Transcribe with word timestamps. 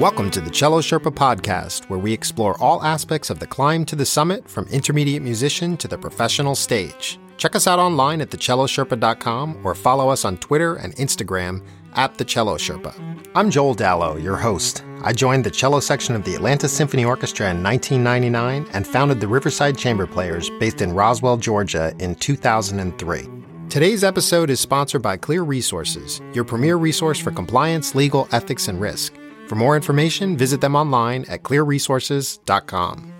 Welcome 0.00 0.32
to 0.32 0.40
the 0.40 0.50
Cello 0.50 0.80
Sherpa 0.80 1.14
podcast, 1.14 1.88
where 1.88 2.00
we 2.00 2.12
explore 2.12 2.60
all 2.60 2.82
aspects 2.82 3.30
of 3.30 3.38
the 3.38 3.46
climb 3.46 3.84
to 3.84 3.94
the 3.94 4.04
summit 4.04 4.50
from 4.50 4.66
intermediate 4.66 5.22
musician 5.22 5.76
to 5.76 5.86
the 5.86 5.96
professional 5.96 6.56
stage. 6.56 7.16
Check 7.36 7.54
us 7.54 7.68
out 7.68 7.78
online 7.78 8.20
at 8.20 8.30
thecellosherpa.com 8.30 9.64
or 9.64 9.72
follow 9.72 10.08
us 10.08 10.24
on 10.24 10.38
Twitter 10.38 10.74
and 10.74 10.96
Instagram 10.96 11.64
at 11.94 12.18
the 12.18 12.24
Cello 12.24 12.56
Sherpa. 12.56 12.92
I'm 13.36 13.50
Joel 13.50 13.74
Dallow, 13.74 14.16
your 14.16 14.36
host. 14.36 14.82
I 15.04 15.12
joined 15.12 15.44
the 15.44 15.50
cello 15.52 15.78
section 15.78 16.16
of 16.16 16.24
the 16.24 16.34
Atlanta 16.34 16.68
Symphony 16.68 17.04
Orchestra 17.04 17.50
in 17.50 17.62
1999 17.62 18.66
and 18.74 18.84
founded 18.84 19.20
the 19.20 19.28
Riverside 19.28 19.78
Chamber 19.78 20.08
Players 20.08 20.50
based 20.58 20.82
in 20.82 20.92
Roswell, 20.92 21.36
Georgia 21.36 21.94
in 22.00 22.16
2003. 22.16 23.28
Today's 23.68 24.02
episode 24.02 24.50
is 24.50 24.58
sponsored 24.58 25.02
by 25.02 25.16
Clear 25.16 25.44
Resources, 25.44 26.20
your 26.32 26.44
premier 26.44 26.78
resource 26.78 27.20
for 27.20 27.30
compliance, 27.30 27.94
legal, 27.94 28.26
ethics, 28.32 28.66
and 28.66 28.80
risk. 28.80 29.14
For 29.54 29.58
more 29.58 29.76
information, 29.76 30.36
visit 30.36 30.60
them 30.60 30.74
online 30.74 31.26
at 31.28 31.44
clearresources.com. 31.44 33.12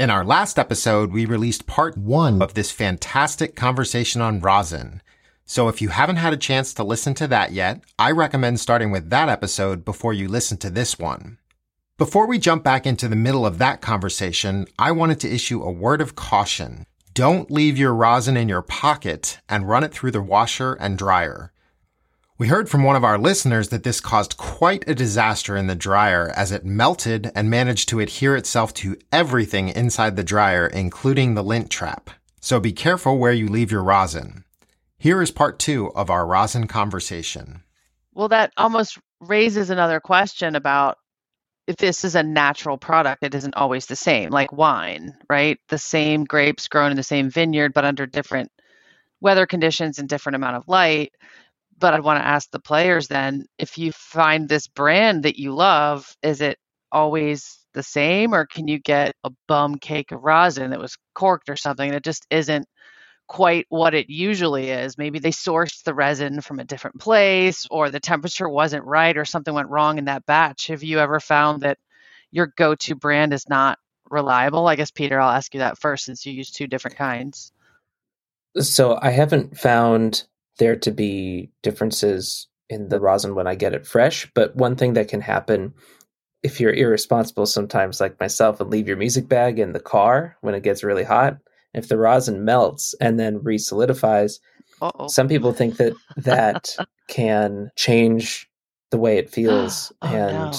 In 0.00 0.10
our 0.10 0.24
last 0.24 0.58
episode, 0.58 1.12
we 1.12 1.24
released 1.24 1.68
part 1.68 1.96
one 1.96 2.42
of 2.42 2.54
this 2.54 2.72
fantastic 2.72 3.54
conversation 3.54 4.20
on 4.20 4.40
rosin. 4.40 5.02
So 5.44 5.68
if 5.68 5.80
you 5.80 5.90
haven't 5.90 6.16
had 6.16 6.32
a 6.32 6.36
chance 6.36 6.74
to 6.74 6.82
listen 6.82 7.14
to 7.14 7.28
that 7.28 7.52
yet, 7.52 7.80
I 7.96 8.10
recommend 8.10 8.58
starting 8.58 8.90
with 8.90 9.08
that 9.10 9.28
episode 9.28 9.84
before 9.84 10.12
you 10.12 10.26
listen 10.26 10.58
to 10.58 10.70
this 10.70 10.98
one. 10.98 11.38
Before 11.96 12.26
we 12.26 12.40
jump 12.40 12.64
back 12.64 12.86
into 12.88 13.06
the 13.06 13.14
middle 13.14 13.46
of 13.46 13.58
that 13.58 13.82
conversation, 13.82 14.66
I 14.80 14.90
wanted 14.90 15.20
to 15.20 15.32
issue 15.32 15.62
a 15.62 15.70
word 15.70 16.00
of 16.00 16.16
caution. 16.16 16.86
Don't 17.14 17.52
leave 17.52 17.78
your 17.78 17.94
rosin 17.94 18.36
in 18.36 18.48
your 18.48 18.62
pocket 18.62 19.38
and 19.48 19.68
run 19.68 19.84
it 19.84 19.92
through 19.92 20.10
the 20.10 20.20
washer 20.20 20.72
and 20.72 20.98
dryer. 20.98 21.52
We 22.38 22.48
heard 22.48 22.68
from 22.68 22.84
one 22.84 22.96
of 22.96 23.04
our 23.04 23.16
listeners 23.16 23.70
that 23.70 23.82
this 23.82 23.98
caused 23.98 24.36
quite 24.36 24.86
a 24.86 24.94
disaster 24.94 25.56
in 25.56 25.68
the 25.68 25.74
dryer 25.74 26.30
as 26.36 26.52
it 26.52 26.66
melted 26.66 27.32
and 27.34 27.48
managed 27.48 27.88
to 27.88 28.00
adhere 28.00 28.36
itself 28.36 28.74
to 28.74 28.98
everything 29.10 29.70
inside 29.70 30.16
the 30.16 30.22
dryer, 30.22 30.66
including 30.66 31.32
the 31.32 31.42
lint 31.42 31.70
trap. 31.70 32.10
So 32.38 32.60
be 32.60 32.72
careful 32.72 33.16
where 33.16 33.32
you 33.32 33.48
leave 33.48 33.72
your 33.72 33.82
rosin. 33.82 34.44
Here 34.98 35.22
is 35.22 35.30
part 35.30 35.58
two 35.58 35.90
of 35.94 36.10
our 36.10 36.26
rosin 36.26 36.66
conversation. 36.66 37.62
Well, 38.12 38.28
that 38.28 38.52
almost 38.58 38.98
raises 39.18 39.70
another 39.70 39.98
question 39.98 40.56
about 40.56 40.98
if 41.66 41.76
this 41.76 42.04
is 42.04 42.14
a 42.14 42.22
natural 42.22 42.76
product, 42.76 43.22
it 43.22 43.34
isn't 43.34 43.56
always 43.56 43.86
the 43.86 43.96
same, 43.96 44.28
like 44.28 44.52
wine, 44.52 45.16
right? 45.30 45.58
The 45.70 45.78
same 45.78 46.24
grapes 46.24 46.68
grown 46.68 46.90
in 46.90 46.98
the 46.98 47.02
same 47.02 47.30
vineyard, 47.30 47.72
but 47.72 47.86
under 47.86 48.04
different 48.04 48.52
weather 49.22 49.46
conditions 49.46 49.98
and 49.98 50.06
different 50.06 50.36
amount 50.36 50.56
of 50.56 50.68
light 50.68 51.14
but 51.78 51.94
I'd 51.94 52.04
want 52.04 52.20
to 52.20 52.26
ask 52.26 52.50
the 52.50 52.60
players 52.60 53.08
then 53.08 53.46
if 53.58 53.78
you 53.78 53.92
find 53.92 54.48
this 54.48 54.66
brand 54.66 55.24
that 55.24 55.38
you 55.38 55.54
love, 55.54 56.16
is 56.22 56.40
it 56.40 56.58
always 56.90 57.58
the 57.74 57.82
same 57.82 58.34
or 58.34 58.46
can 58.46 58.68
you 58.68 58.78
get 58.78 59.14
a 59.24 59.30
bum 59.48 59.76
cake 59.76 60.12
of 60.12 60.22
rosin 60.22 60.70
that 60.70 60.80
was 60.80 60.96
corked 61.14 61.48
or 61.48 61.56
something 61.56 61.90
that 61.90 62.04
just 62.04 62.26
isn't 62.30 62.66
quite 63.28 63.66
what 63.68 63.94
it 63.94 64.08
usually 64.08 64.70
is? 64.70 64.96
Maybe 64.96 65.18
they 65.18 65.30
sourced 65.30 65.82
the 65.82 65.94
resin 65.94 66.40
from 66.40 66.58
a 66.58 66.64
different 66.64 66.98
place 67.00 67.66
or 67.70 67.90
the 67.90 68.00
temperature 68.00 68.48
wasn't 68.48 68.84
right 68.84 69.16
or 69.16 69.24
something 69.24 69.52
went 69.52 69.68
wrong 69.68 69.98
in 69.98 70.06
that 70.06 70.26
batch. 70.26 70.68
Have 70.68 70.82
you 70.82 70.98
ever 71.00 71.20
found 71.20 71.62
that 71.62 71.78
your 72.30 72.52
go 72.56 72.74
to 72.76 72.94
brand 72.94 73.34
is 73.34 73.48
not 73.48 73.78
reliable? 74.08 74.66
I 74.66 74.76
guess, 74.76 74.90
Peter, 74.90 75.20
I'll 75.20 75.36
ask 75.36 75.52
you 75.52 75.60
that 75.60 75.78
first 75.78 76.04
since 76.04 76.24
you 76.24 76.32
use 76.32 76.50
two 76.50 76.66
different 76.66 76.96
kinds. 76.96 77.52
So 78.58 78.98
I 79.02 79.10
haven't 79.10 79.58
found 79.58 80.24
there 80.58 80.76
to 80.76 80.90
be 80.90 81.50
differences 81.62 82.48
in 82.68 82.88
the 82.88 83.00
rosin 83.00 83.34
when 83.34 83.46
I 83.46 83.54
get 83.54 83.74
it 83.74 83.86
fresh. 83.86 84.30
But 84.34 84.56
one 84.56 84.76
thing 84.76 84.94
that 84.94 85.08
can 85.08 85.20
happen 85.20 85.74
if 86.42 86.60
you're 86.60 86.72
irresponsible 86.72 87.46
sometimes, 87.46 88.00
like 88.00 88.20
myself, 88.20 88.60
and 88.60 88.70
leave 88.70 88.86
your 88.86 88.96
music 88.96 89.28
bag 89.28 89.58
in 89.58 89.72
the 89.72 89.80
car 89.80 90.36
when 90.42 90.54
it 90.54 90.62
gets 90.62 90.84
really 90.84 91.02
hot, 91.02 91.38
if 91.74 91.88
the 91.88 91.98
rosin 91.98 92.44
melts 92.44 92.94
and 93.00 93.18
then 93.18 93.40
resolidifies, 93.40 94.38
Uh-oh. 94.80 95.08
some 95.08 95.28
people 95.28 95.52
think 95.52 95.76
that 95.78 95.94
that 96.16 96.76
can 97.08 97.70
change 97.76 98.48
the 98.90 98.98
way 98.98 99.18
it 99.18 99.30
feels. 99.30 99.92
oh, 100.02 100.14
and 100.14 100.52
no. 100.52 100.58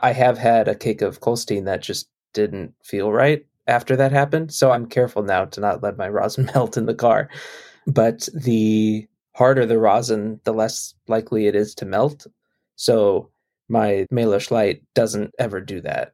I 0.00 0.12
have 0.12 0.38
had 0.38 0.68
a 0.68 0.74
cake 0.74 1.02
of 1.02 1.20
Kolstein 1.20 1.66
that 1.66 1.82
just 1.82 2.08
didn't 2.32 2.74
feel 2.82 3.12
right 3.12 3.44
after 3.66 3.96
that 3.96 4.12
happened. 4.12 4.52
So 4.52 4.70
I'm 4.70 4.86
careful 4.86 5.22
now 5.22 5.44
to 5.46 5.60
not 5.60 5.82
let 5.82 5.98
my 5.98 6.08
rosin 6.08 6.46
melt 6.54 6.76
in 6.76 6.86
the 6.86 6.94
car. 6.94 7.28
But 7.86 8.28
the 8.34 9.06
harder 9.36 9.66
the 9.66 9.78
rosin, 9.78 10.40
the 10.44 10.52
less 10.52 10.94
likely 11.08 11.46
it 11.46 11.54
is 11.54 11.74
to 11.74 11.84
melt. 11.84 12.26
So 12.76 13.30
my 13.68 14.06
Melos 14.10 14.50
Light 14.50 14.82
doesn't 14.94 15.34
ever 15.38 15.60
do 15.60 15.80
that. 15.82 16.12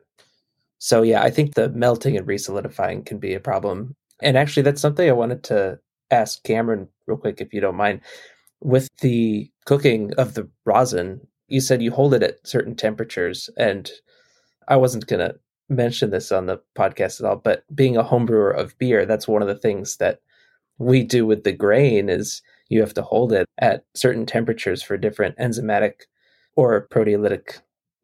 So 0.78 1.02
yeah, 1.02 1.22
I 1.22 1.30
think 1.30 1.54
the 1.54 1.68
melting 1.68 2.16
and 2.16 2.26
resolidifying 2.26 3.06
can 3.06 3.18
be 3.18 3.34
a 3.34 3.40
problem. 3.40 3.94
And 4.20 4.36
actually, 4.36 4.64
that's 4.64 4.80
something 4.80 5.08
I 5.08 5.12
wanted 5.12 5.44
to 5.44 5.78
ask 6.10 6.42
Cameron 6.42 6.88
real 7.06 7.16
quick, 7.16 7.40
if 7.40 7.54
you 7.54 7.60
don't 7.60 7.76
mind. 7.76 8.00
With 8.60 8.88
the 9.00 9.48
cooking 9.66 10.12
of 10.14 10.34
the 10.34 10.48
rosin, 10.64 11.20
you 11.46 11.60
said 11.60 11.82
you 11.82 11.92
hold 11.92 12.14
it 12.14 12.22
at 12.24 12.44
certain 12.46 12.74
temperatures, 12.74 13.48
and 13.56 13.88
I 14.66 14.76
wasn't 14.76 15.06
gonna 15.06 15.34
mention 15.68 16.10
this 16.10 16.32
on 16.32 16.46
the 16.46 16.60
podcast 16.76 17.20
at 17.20 17.26
all, 17.26 17.36
but 17.36 17.64
being 17.74 17.96
a 17.96 18.04
homebrewer 18.04 18.56
of 18.56 18.76
beer, 18.78 19.06
that's 19.06 19.28
one 19.28 19.42
of 19.42 19.48
the 19.48 19.54
things 19.54 19.96
that 19.98 20.20
we 20.78 21.04
do 21.04 21.24
with 21.24 21.44
the 21.44 21.52
grain 21.52 22.08
is 22.08 22.42
you 22.72 22.80
have 22.80 22.94
to 22.94 23.02
hold 23.02 23.34
it 23.34 23.46
at 23.58 23.84
certain 23.94 24.24
temperatures 24.24 24.82
for 24.82 24.96
different 24.96 25.36
enzymatic 25.36 26.06
or 26.56 26.88
proteolytic 26.88 27.60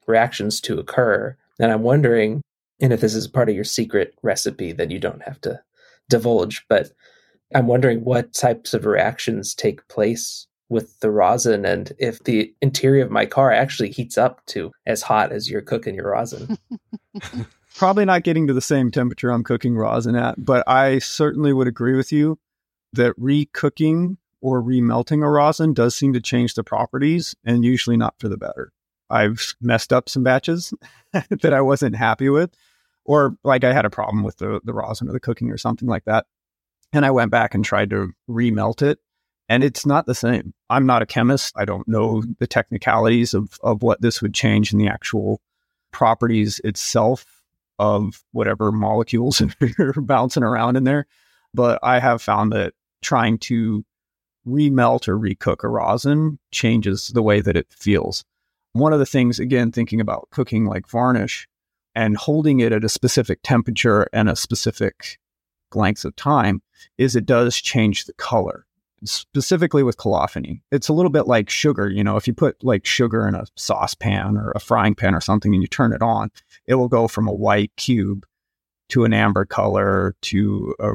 reactions 0.07 0.61
to 0.61 0.79
occur. 0.79 1.35
And 1.59 1.73
I'm 1.73 1.83
wondering, 1.83 2.43
and 2.79 2.93
if 2.93 3.01
this 3.01 3.15
is 3.15 3.27
part 3.27 3.49
of 3.49 3.55
your 3.55 3.65
secret 3.65 4.15
recipe 4.23 4.73
that 4.73 4.91
you 4.91 4.99
don't 4.99 5.23
have 5.23 5.41
to 5.41 5.59
divulge, 6.11 6.67
but 6.69 6.91
I'm 7.55 7.67
wondering 7.67 8.05
what 8.05 8.35
types 8.35 8.75
of 8.75 8.85
reactions 8.85 9.55
take 9.55 9.89
place 9.89 10.47
with 10.69 11.01
the 11.01 11.11
rosin 11.11 11.65
and 11.65 11.95
if 11.99 12.23
the 12.25 12.53
interior 12.61 13.03
of 13.03 13.11
my 13.11 13.25
car 13.25 13.51
actually 13.51 13.91
heats 13.91 14.19
up 14.19 14.45
to 14.47 14.71
as 14.85 15.01
hot 15.01 15.33
as 15.33 15.49
you're 15.49 15.63
cooking 15.63 15.95
your 15.95 16.11
rosin. 16.11 16.59
Probably 17.75 18.05
not 18.05 18.23
getting 18.23 18.47
to 18.49 18.53
the 18.53 18.61
same 18.61 18.91
temperature 18.91 19.31
I'm 19.31 19.45
cooking 19.45 19.77
rosin 19.77 20.15
at, 20.15 20.45
but 20.45 20.63
I 20.69 20.99
certainly 20.99 21.55
would 21.55 21.69
agree 21.69 21.97
with 21.97 22.13
you 22.13 22.39
that 22.93 23.19
recooking 23.19 24.19
or 24.41 24.63
remelting 24.63 25.23
a 25.23 25.29
rosin 25.29 25.73
does 25.73 25.95
seem 25.95 26.13
to 26.13 26.21
change 26.21 26.55
the 26.55 26.65
properties 26.65 27.35
and 27.45 27.65
usually 27.65 27.97
not 27.97 28.15
for 28.19 28.29
the 28.29 28.37
better. 28.37 28.73
I've 29.11 29.55
messed 29.61 29.93
up 29.93 30.09
some 30.09 30.23
batches 30.23 30.73
that 31.13 31.55
I 31.55 31.61
wasn't 31.61 31.97
happy 31.97 32.29
with, 32.29 32.55
or 33.05 33.37
like 33.43 33.65
I 33.65 33.73
had 33.73 33.85
a 33.85 33.91
problem 33.91 34.23
with 34.23 34.37
the, 34.37 34.61
the 34.65 34.75
rosin 34.75 35.09
or 35.09 35.13
the 35.13 35.21
cooking 35.21 35.51
or 35.51 35.57
something 35.57 35.89
like 35.89 36.05
that. 36.05 36.27
And 36.93 37.05
I 37.05 37.11
went 37.11 37.31
back 37.31 37.55
and 37.55 37.65
tried 37.65 37.91
to 37.91 38.13
remelt 38.29 38.83
it, 38.83 38.99
and 39.49 39.63
it's 39.63 39.85
not 39.85 40.07
the 40.07 40.15
same. 40.15 40.55
I'm 40.71 40.87
not 40.87 41.03
a 41.03 41.07
chemist. 41.07 41.55
I 41.57 41.65
don't 41.65 41.89
know 41.89 42.23
the 42.39 42.47
technicalities 42.47 43.35
of, 43.35 43.59
of 43.63 43.83
what 43.83 44.01
this 44.01 44.23
would 44.23 44.35
change 44.35 44.73
in 44.73 44.79
the 44.79 44.89
actual 44.89 45.41
properties 45.93 46.61
itself 46.65 47.27
of 47.79 48.23
whatever 48.33 48.73
molecules 48.73 49.43
are 49.79 49.93
bouncing 50.01 50.43
around 50.43 50.77
in 50.77 50.85
there. 50.85 51.07
But 51.55 51.79
I 51.83 51.99
have 51.99 52.21
found 52.21 52.53
that 52.53 52.75
trying 53.03 53.39
to 53.39 53.85
remelt 54.49 55.09
or 55.09 55.19
recook 55.19 55.63
a 55.63 55.69
rosin 55.69 56.39
changes 56.51 57.09
the 57.09 57.23
way 57.23 57.41
that 57.41 57.57
it 57.57 57.67
feels. 57.71 58.25
One 58.73 58.93
of 58.93 58.99
the 58.99 59.07
things, 59.07 59.39
again, 59.39 59.73
thinking 59.73 60.01
about 60.01 60.29
cooking 60.31 60.67
like 60.67 60.89
varnish 60.89 61.49
and 61.95 62.17
holding 62.17 62.61
it 62.61 62.73
at 62.73 62.85
a 62.85 62.89
specific 62.89 63.41
temperature 63.43 64.09
and 64.13 64.29
a 64.29 64.37
specific 64.37 65.19
length 65.75 66.05
of 66.05 66.17
time, 66.17 66.63
is 66.97 67.17
it 67.17 67.27
does 67.27 67.57
change 67.57 68.05
the 68.05 68.13
color. 68.15 68.65
Specifically 69.05 69.85
with 69.85 69.97
colophony, 69.97 70.61
it's 70.73 70.89
a 70.89 70.93
little 70.93 71.11
bit 71.11 71.29
like 71.29 71.49
sugar. 71.49 71.89
You 71.89 72.03
know, 72.03 72.17
if 72.17 72.27
you 72.27 72.35
put 72.35 72.65
like 72.65 72.85
sugar 72.85 73.29
in 73.29 73.37
a 73.37 73.47
saucepan 73.57 74.37
or 74.37 74.51
a 74.53 74.61
frying 74.61 74.97
pan 74.97 75.15
or 75.15 75.21
something 75.21 75.55
and 75.55 75.63
you 75.63 75.69
turn 75.69 75.93
it 75.93 76.03
on, 76.03 76.31
it 76.67 76.75
will 76.75 76.89
go 76.89 77.07
from 77.07 77.29
a 77.29 77.35
white 77.35 77.71
cube 77.77 78.27
to 78.89 79.05
an 79.05 79.13
amber 79.13 79.45
color 79.45 80.17
to 80.23 80.75
a 80.81 80.93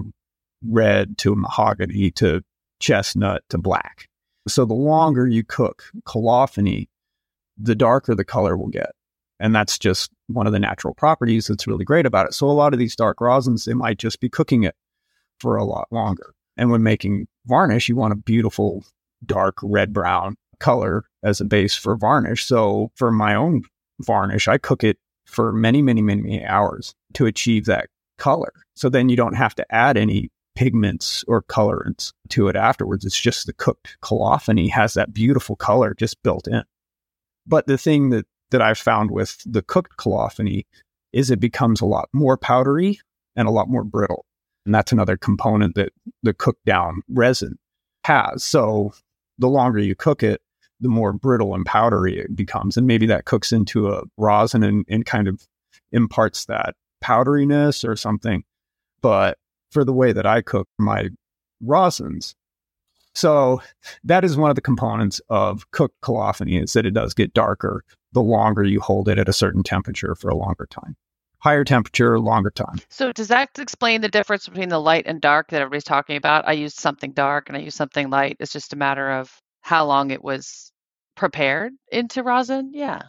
red 0.68 1.18
to 1.20 1.34
a 1.34 1.36
mahogany 1.36 2.12
to 2.12 2.44
chestnut 2.84 3.44
to 3.50 3.58
black. 3.58 4.10
So 4.46 4.66
the 4.66 4.74
longer 4.74 5.26
you 5.26 5.44
cook 5.44 5.84
colophony, 6.06 6.90
the 7.58 7.76
darker 7.76 8.14
the 8.14 8.26
color 8.26 8.58
will 8.58 8.68
get. 8.68 8.92
And 9.40 9.56
that's 9.56 9.80
just 9.80 10.12
one 10.28 10.48
of 10.48 10.54
the 10.54 10.60
natural 10.60 10.94
properties 10.94 11.48
that's 11.48 11.66
really 11.66 11.86
great 11.86 12.06
about 12.06 12.28
it. 12.28 12.34
So 12.34 12.48
a 12.48 12.52
lot 12.52 12.74
of 12.74 12.80
these 12.80 12.96
dark 12.96 13.20
rosins, 13.20 13.66
they 13.66 13.74
might 13.74 14.00
just 14.00 14.20
be 14.20 14.30
cooking 14.30 14.64
it 14.64 14.76
for 15.40 15.56
a 15.56 15.64
lot 15.64 15.88
longer. 15.92 16.34
And 16.58 16.72
when 16.72 16.84
making 16.84 17.28
varnish, 17.46 17.88
you 17.88 17.96
want 17.96 18.12
a 18.12 18.18
beautiful 18.18 18.84
dark 19.26 19.56
red 19.64 19.94
brown 19.94 20.36
color 20.60 21.06
as 21.24 21.40
a 21.40 21.46
base 21.46 21.76
for 21.76 21.96
varnish. 21.96 22.46
So 22.46 22.92
for 22.96 23.12
my 23.12 23.34
own 23.34 23.64
varnish, 24.02 24.50
I 24.50 24.58
cook 24.58 24.84
it 24.84 24.98
for 25.26 25.54
many, 25.54 25.82
many, 25.82 26.02
many, 26.02 26.22
many 26.22 26.46
hours 26.46 26.94
to 27.14 27.26
achieve 27.26 27.66
that 27.66 27.88
color. 28.18 28.52
So 28.76 28.90
then 28.90 29.08
you 29.08 29.16
don't 29.16 29.36
have 29.36 29.56
to 29.56 29.66
add 29.74 29.96
any 29.96 30.30
pigments 30.56 31.24
or 31.28 31.42
colorants 31.42 32.14
to 32.30 32.48
it 32.48 32.56
afterwards. 32.56 33.06
It's 33.06 33.20
just 33.20 33.46
the 33.46 33.54
cooked 33.54 33.98
colophony 34.02 34.68
has 34.70 34.94
that 34.94 35.14
beautiful 35.14 35.56
color 35.56 35.94
just 35.94 36.22
built 36.24 36.48
in. 36.48 36.64
But 37.46 37.68
the 37.68 37.78
thing 37.78 38.10
that, 38.12 38.26
that 38.52 38.62
I've 38.62 38.78
found 38.78 39.12
with 39.12 39.42
the 39.46 39.62
cooked 39.62 39.98
colophony 39.98 40.66
is 41.12 41.30
it 41.30 41.40
becomes 41.40 41.82
a 41.82 41.86
lot 41.86 42.10
more 42.14 42.38
powdery 42.38 43.00
and 43.36 43.48
a 43.48 43.52
lot 43.52 43.70
more 43.70 43.84
brittle. 43.84 44.26
And 44.66 44.74
that's 44.74 44.92
another 44.92 45.18
component 45.18 45.76
that 45.76 45.92
the 46.22 46.34
cooked 46.34 46.66
down 46.66 47.02
resin 47.10 47.58
has. 48.06 48.44
So 48.44 48.94
the 49.38 49.50
longer 49.50 49.80
you 49.80 49.96
cook 49.96 50.24
it, 50.24 50.42
the 50.80 50.90
more 50.90 51.14
brittle 51.14 51.54
and 51.56 51.66
powdery 51.66 52.20
it 52.20 52.36
becomes. 52.36 52.78
And 52.78 52.88
maybe 52.88 53.06
that 53.08 53.26
cooks 53.26 53.52
into 53.52 53.90
a 53.90 54.04
rosin 54.18 54.64
and, 54.64 54.86
and 54.90 55.06
kind 55.06 55.28
of 55.28 55.48
imparts 55.92 56.46
that 56.46 56.76
powderiness 57.02 57.84
or 57.84 57.96
something. 57.96 58.44
But 59.02 59.38
for 59.74 59.84
the 59.84 59.94
way 59.94 60.14
that 60.14 60.25
I 60.25 60.42
cook 60.42 60.68
my 60.78 61.10
rosins, 61.64 62.36
so 63.16 63.62
that 64.04 64.24
is 64.24 64.38
one 64.38 64.50
of 64.50 64.56
the 64.56 64.62
components 64.62 65.22
of 65.30 65.70
cooked 65.72 66.00
colophony 66.02 66.58
is 66.58 66.74
that 66.74 66.86
it 66.86 66.94
does 66.94 67.14
get 67.14 67.34
darker 67.34 67.84
the 68.12 68.22
longer 68.22 68.64
you 68.64 68.80
hold 68.80 69.08
it 69.08 69.20
at 69.20 69.30
a 69.30 69.34
certain 69.34 69.64
temperature 69.64 70.16
for 70.16 70.30
a 70.30 70.36
longer 70.36 70.68
time. 70.70 70.96
Higher 71.40 71.64
temperature, 71.64 72.20
longer 72.20 72.52
time. 72.52 72.80
So 72.90 73.12
does 73.12 73.28
that 73.28 73.60
explain 73.60 74.02
the 74.02 74.08
difference 74.08 74.48
between 74.48 74.70
the 74.70 74.80
light 74.80 75.04
and 75.06 75.20
dark 75.20 75.50
that 75.50 75.62
everybody's 75.62 75.84
talking 75.84 76.16
about? 76.16 76.48
I 76.48 76.54
used 76.54 76.78
something 76.78 77.12
dark 77.12 77.50
and 77.50 77.58
I 77.58 77.62
used 77.62 77.75
something 77.75 78.10
light. 78.10 78.38
It's 78.40 78.54
just 78.54 78.74
a 78.74 78.78
matter 78.78 79.12
of 79.12 79.31
how 79.62 79.86
long 79.86 80.12
it 80.12 80.24
was 80.24 80.72
prepared 81.16 81.74
into 81.92 82.24
rosin. 82.24 82.72
Yeah. 82.74 83.02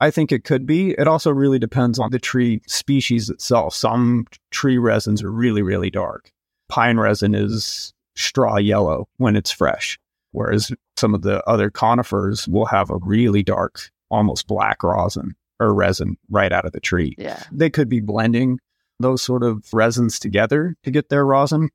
I 0.00 0.10
think 0.10 0.32
it 0.32 0.44
could 0.44 0.66
be. 0.66 0.90
It 0.92 1.08
also 1.08 1.30
really 1.30 1.58
depends 1.58 1.98
on 1.98 2.10
the 2.10 2.18
tree 2.18 2.60
species 2.66 3.30
itself. 3.30 3.74
Some 3.74 4.26
tree 4.50 4.78
resins 4.78 5.22
are 5.22 5.30
really, 5.30 5.62
really 5.62 5.90
dark. 5.90 6.30
Pine 6.68 6.98
resin 6.98 7.34
is 7.34 7.92
straw 8.16 8.56
yellow 8.56 9.08
when 9.18 9.36
it's 9.36 9.50
fresh, 9.50 9.98
whereas 10.32 10.72
some 10.96 11.14
of 11.14 11.22
the 11.22 11.42
other 11.48 11.70
conifers 11.70 12.48
will 12.48 12.66
have 12.66 12.90
a 12.90 12.98
really 12.98 13.42
dark, 13.42 13.90
almost 14.10 14.46
black 14.46 14.82
rosin 14.82 15.34
or 15.60 15.72
resin 15.72 16.16
right 16.30 16.52
out 16.52 16.64
of 16.64 16.72
the 16.72 16.80
tree. 16.80 17.14
Yeah. 17.18 17.42
They 17.52 17.70
could 17.70 17.88
be 17.88 18.00
blending 18.00 18.58
those 19.00 19.22
sort 19.22 19.42
of 19.42 19.64
resins 19.72 20.18
together 20.18 20.76
to 20.82 20.90
get 20.90 21.08
their 21.08 21.24
rosin. 21.24 21.70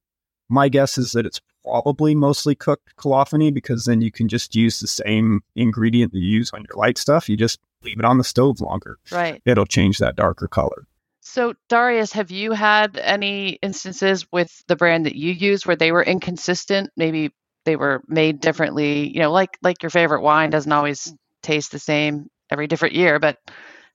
My 0.49 0.69
guess 0.69 0.97
is 0.97 1.11
that 1.11 1.25
it's 1.25 1.41
probably 1.63 2.15
mostly 2.15 2.55
cooked 2.55 2.95
colophony 2.95 3.51
because 3.51 3.85
then 3.85 4.01
you 4.01 4.11
can 4.11 4.27
just 4.27 4.55
use 4.55 4.79
the 4.79 4.87
same 4.87 5.41
ingredient 5.55 6.13
you 6.13 6.21
use 6.21 6.51
on 6.53 6.65
your 6.67 6.77
light 6.77 6.97
stuff. 6.97 7.29
You 7.29 7.37
just 7.37 7.59
leave 7.83 7.99
it 7.99 8.05
on 8.05 8.17
the 8.17 8.23
stove 8.23 8.61
longer. 8.61 8.97
Right. 9.11 9.41
It'll 9.45 9.65
change 9.65 9.97
that 9.99 10.15
darker 10.15 10.47
color. 10.47 10.87
So, 11.21 11.53
Darius, 11.67 12.11
have 12.13 12.31
you 12.31 12.53
had 12.53 12.97
any 12.97 13.59
instances 13.61 14.25
with 14.31 14.63
the 14.67 14.75
brand 14.75 15.05
that 15.05 15.15
you 15.15 15.31
use 15.31 15.65
where 15.65 15.75
they 15.75 15.91
were 15.91 16.03
inconsistent? 16.03 16.89
Maybe 16.97 17.31
they 17.65 17.75
were 17.75 18.01
made 18.07 18.39
differently. 18.39 19.13
You 19.13 19.19
know, 19.19 19.31
like 19.31 19.57
like 19.61 19.83
your 19.83 19.91
favorite 19.91 20.21
wine 20.21 20.49
doesn't 20.49 20.71
always 20.71 21.13
taste 21.43 21.71
the 21.71 21.79
same 21.79 22.29
every 22.49 22.67
different 22.67 22.95
year. 22.95 23.19
But 23.19 23.37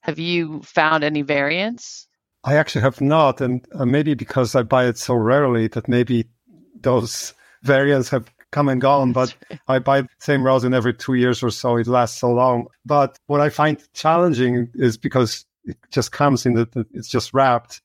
have 0.02 0.18
you 0.18 0.62
found 0.62 1.02
any 1.02 1.22
variance? 1.22 2.06
I 2.44 2.56
actually 2.56 2.82
have 2.82 3.00
not, 3.00 3.40
and 3.40 3.66
uh, 3.74 3.86
maybe 3.86 4.14
because 4.14 4.54
I 4.54 4.62
buy 4.62 4.86
it 4.86 4.98
so 4.98 5.14
rarely 5.14 5.66
that 5.68 5.88
maybe 5.88 6.26
those 6.78 7.32
variants 7.64 8.08
have 8.10 8.30
come 8.50 8.68
and 8.68 8.80
gone. 8.80 9.12
But 9.12 9.34
I 9.68 9.78
buy 9.80 10.02
the 10.02 10.08
same 10.18 10.44
rosin 10.44 10.74
every 10.74 10.94
two 10.94 11.14
years 11.14 11.42
or 11.42 11.50
so. 11.50 11.76
It 11.76 11.86
lasts 11.86 12.18
so 12.18 12.32
long. 12.32 12.66
But 12.86 13.18
what 13.26 13.40
I 13.40 13.50
find 13.50 13.82
challenging 13.92 14.68
is 14.74 14.96
because 14.96 15.44
it 15.64 15.76
just 15.90 16.12
comes 16.12 16.46
in 16.46 16.54
the, 16.54 16.86
it's 16.92 17.08
just 17.08 17.34
wrapped 17.34 17.82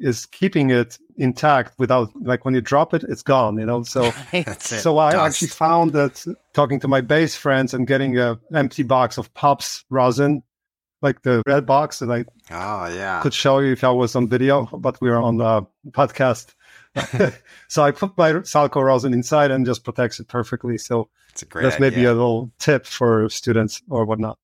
is 0.00 0.26
keeping 0.26 0.70
it 0.70 0.98
intact 1.16 1.76
without 1.78 2.10
like 2.22 2.44
when 2.44 2.54
you 2.54 2.60
drop 2.60 2.94
it 2.94 3.02
it's 3.08 3.22
gone 3.22 3.58
you 3.58 3.66
know 3.66 3.82
so 3.82 4.10
so 4.58 4.98
i 4.98 5.10
Dust. 5.10 5.26
actually 5.26 5.48
found 5.48 5.92
that 5.92 6.24
talking 6.54 6.78
to 6.78 6.86
my 6.86 7.00
bass 7.00 7.34
friends 7.34 7.74
and 7.74 7.86
getting 7.86 8.16
a 8.16 8.38
empty 8.54 8.84
box 8.84 9.18
of 9.18 9.32
pops 9.34 9.84
rosin 9.90 10.42
like 11.02 11.22
the 11.22 11.42
red 11.46 11.66
box 11.66 11.98
that 11.98 12.10
i 12.10 12.24
oh 12.52 12.94
yeah 12.94 13.20
could 13.22 13.34
show 13.34 13.58
you 13.58 13.72
if 13.72 13.82
i 13.82 13.90
was 13.90 14.14
on 14.14 14.28
video 14.28 14.66
but 14.66 15.00
we 15.00 15.10
are 15.10 15.20
on 15.20 15.38
the 15.38 15.66
podcast 15.90 16.54
so 17.68 17.82
i 17.82 17.90
put 17.90 18.16
my 18.16 18.32
salco 18.32 18.82
rosin 18.82 19.12
inside 19.12 19.50
and 19.50 19.66
just 19.66 19.84
protects 19.84 20.20
it 20.20 20.28
perfectly 20.28 20.78
so 20.78 21.08
that's 21.54 21.78
maybe 21.78 21.96
idea. 21.96 22.12
a 22.12 22.14
little 22.14 22.50
tip 22.58 22.86
for 22.86 23.28
students 23.28 23.82
or 23.88 24.04
whatnot 24.04 24.38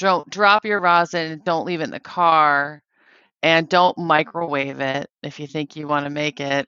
don't 0.00 0.28
drop 0.30 0.64
your 0.64 0.80
rosin, 0.80 1.42
don't 1.44 1.66
leave 1.66 1.82
it 1.82 1.84
in 1.84 1.90
the 1.90 2.00
car, 2.00 2.82
and 3.42 3.68
don't 3.68 3.98
microwave 3.98 4.80
it 4.80 5.10
if 5.22 5.38
you 5.38 5.46
think 5.46 5.76
you 5.76 5.86
want 5.86 6.04
to 6.04 6.10
make 6.10 6.40
it 6.40 6.66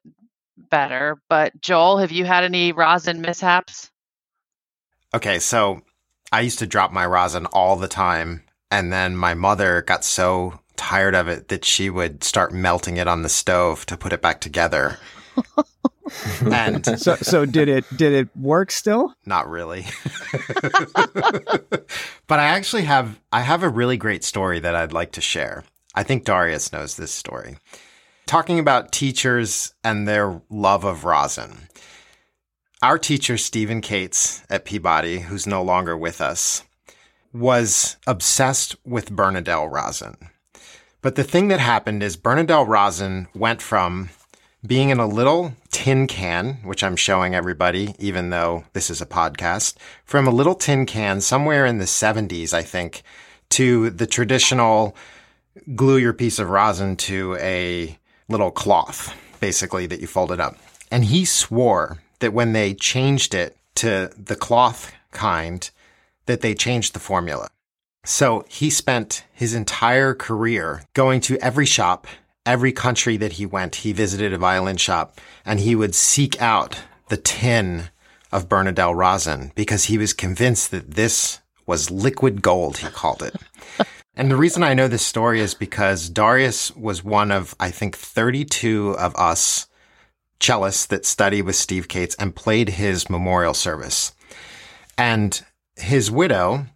better. 0.70 1.16
But 1.30 1.58
Joel, 1.60 1.96
have 1.96 2.12
you 2.12 2.26
had 2.26 2.44
any 2.44 2.72
rosin 2.72 3.22
mishaps? 3.22 3.90
Okay, 5.14 5.38
so 5.38 5.80
I 6.30 6.42
used 6.42 6.58
to 6.58 6.66
drop 6.66 6.92
my 6.92 7.06
rosin 7.06 7.46
all 7.46 7.76
the 7.76 7.88
time, 7.88 8.44
and 8.70 8.92
then 8.92 9.16
my 9.16 9.32
mother 9.32 9.80
got 9.80 10.04
so 10.04 10.60
tired 10.82 11.14
of 11.14 11.28
it 11.28 11.46
that 11.46 11.64
she 11.64 11.88
would 11.88 12.24
start 12.24 12.52
melting 12.52 12.96
it 12.96 13.06
on 13.06 13.22
the 13.22 13.28
stove 13.28 13.86
to 13.86 13.96
put 13.96 14.12
it 14.12 14.20
back 14.20 14.40
together. 14.40 14.98
and 16.52 16.84
so 17.00 17.14
so 17.16 17.46
did 17.46 17.68
it 17.68 17.84
did 17.96 18.12
it 18.12 18.36
work 18.36 18.72
still? 18.72 19.14
Not 19.24 19.48
really. 19.48 19.86
but 22.26 22.40
I 22.40 22.46
actually 22.46 22.82
have 22.82 23.20
I 23.32 23.42
have 23.42 23.62
a 23.62 23.68
really 23.68 23.96
great 23.96 24.24
story 24.24 24.58
that 24.58 24.74
I'd 24.74 24.92
like 24.92 25.12
to 25.12 25.20
share. 25.20 25.62
I 25.94 26.02
think 26.02 26.24
Darius 26.24 26.72
knows 26.72 26.96
this 26.96 27.12
story. 27.12 27.56
Talking 28.26 28.58
about 28.58 28.90
teachers 28.90 29.74
and 29.84 30.08
their 30.08 30.42
love 30.50 30.82
of 30.82 31.04
rosin. 31.04 31.68
Our 32.82 32.98
teacher 32.98 33.38
Stephen 33.38 33.80
Kates 33.80 34.42
at 34.50 34.64
Peabody, 34.64 35.20
who's 35.20 35.46
no 35.46 35.62
longer 35.62 35.96
with 35.96 36.20
us, 36.20 36.64
was 37.32 37.96
obsessed 38.04 38.74
with 38.84 39.12
Bernardel 39.12 39.68
rosin. 39.68 40.16
But 41.02 41.16
the 41.16 41.24
thing 41.24 41.48
that 41.48 41.58
happened 41.58 42.00
is 42.04 42.16
Bernardel 42.16 42.64
rosin 42.64 43.26
went 43.34 43.60
from 43.60 44.10
being 44.64 44.90
in 44.90 45.00
a 45.00 45.06
little 45.08 45.52
tin 45.72 46.06
can, 46.06 46.60
which 46.62 46.84
I'm 46.84 46.94
showing 46.94 47.34
everybody, 47.34 47.96
even 47.98 48.30
though 48.30 48.64
this 48.72 48.88
is 48.88 49.00
a 49.00 49.06
podcast, 49.06 49.74
from 50.04 50.28
a 50.28 50.30
little 50.30 50.54
tin 50.54 50.86
can 50.86 51.20
somewhere 51.20 51.66
in 51.66 51.78
the 51.78 51.86
70s, 51.86 52.54
I 52.54 52.62
think, 52.62 53.02
to 53.50 53.90
the 53.90 54.06
traditional 54.06 54.96
glue 55.74 55.96
your 55.96 56.12
piece 56.12 56.38
of 56.38 56.50
rosin 56.50 56.96
to 56.98 57.36
a 57.40 57.98
little 58.28 58.52
cloth, 58.52 59.12
basically, 59.40 59.86
that 59.86 60.00
you 60.00 60.06
folded 60.06 60.38
up. 60.38 60.56
And 60.92 61.06
he 61.06 61.24
swore 61.24 62.00
that 62.20 62.32
when 62.32 62.52
they 62.52 62.74
changed 62.74 63.34
it 63.34 63.56
to 63.74 64.12
the 64.16 64.36
cloth 64.36 64.92
kind, 65.10 65.68
that 66.26 66.42
they 66.42 66.54
changed 66.54 66.94
the 66.94 67.00
formula. 67.00 67.48
So 68.04 68.44
he 68.48 68.70
spent 68.70 69.24
his 69.32 69.54
entire 69.54 70.14
career 70.14 70.82
going 70.94 71.20
to 71.22 71.38
every 71.38 71.66
shop 71.66 72.06
every 72.44 72.72
country 72.72 73.16
that 73.16 73.32
he 73.32 73.46
went, 73.46 73.76
he 73.76 73.92
visited 73.92 74.32
a 74.32 74.38
violin 74.38 74.76
shop 74.76 75.20
and 75.44 75.60
he 75.60 75.74
would 75.74 75.94
seek 75.94 76.40
out 76.40 76.80
the 77.08 77.16
tin 77.16 77.90
of 78.30 78.48
Bernardel 78.48 78.94
rosin 78.94 79.52
because 79.54 79.84
he 79.84 79.98
was 79.98 80.12
convinced 80.12 80.70
that 80.70 80.92
this 80.92 81.40
was 81.66 81.90
liquid 81.90 82.42
gold, 82.42 82.78
he 82.78 82.88
called 82.88 83.22
it. 83.22 83.36
and 84.16 84.30
the 84.30 84.36
reason 84.36 84.62
I 84.62 84.74
know 84.74 84.88
this 84.88 85.06
story 85.06 85.40
is 85.40 85.54
because 85.54 86.08
Darius 86.08 86.74
was 86.74 87.04
one 87.04 87.30
of, 87.30 87.54
I 87.60 87.70
think, 87.70 87.96
32 87.96 88.96
of 88.98 89.14
us 89.16 89.68
cellists 90.40 90.88
that 90.88 91.06
studied 91.06 91.42
with 91.42 91.54
Steve 91.54 91.86
Kates 91.86 92.16
and 92.16 92.34
played 92.34 92.70
his 92.70 93.08
memorial 93.08 93.54
service. 93.54 94.12
And 94.98 95.40
his 95.76 96.10
widow 96.10 96.66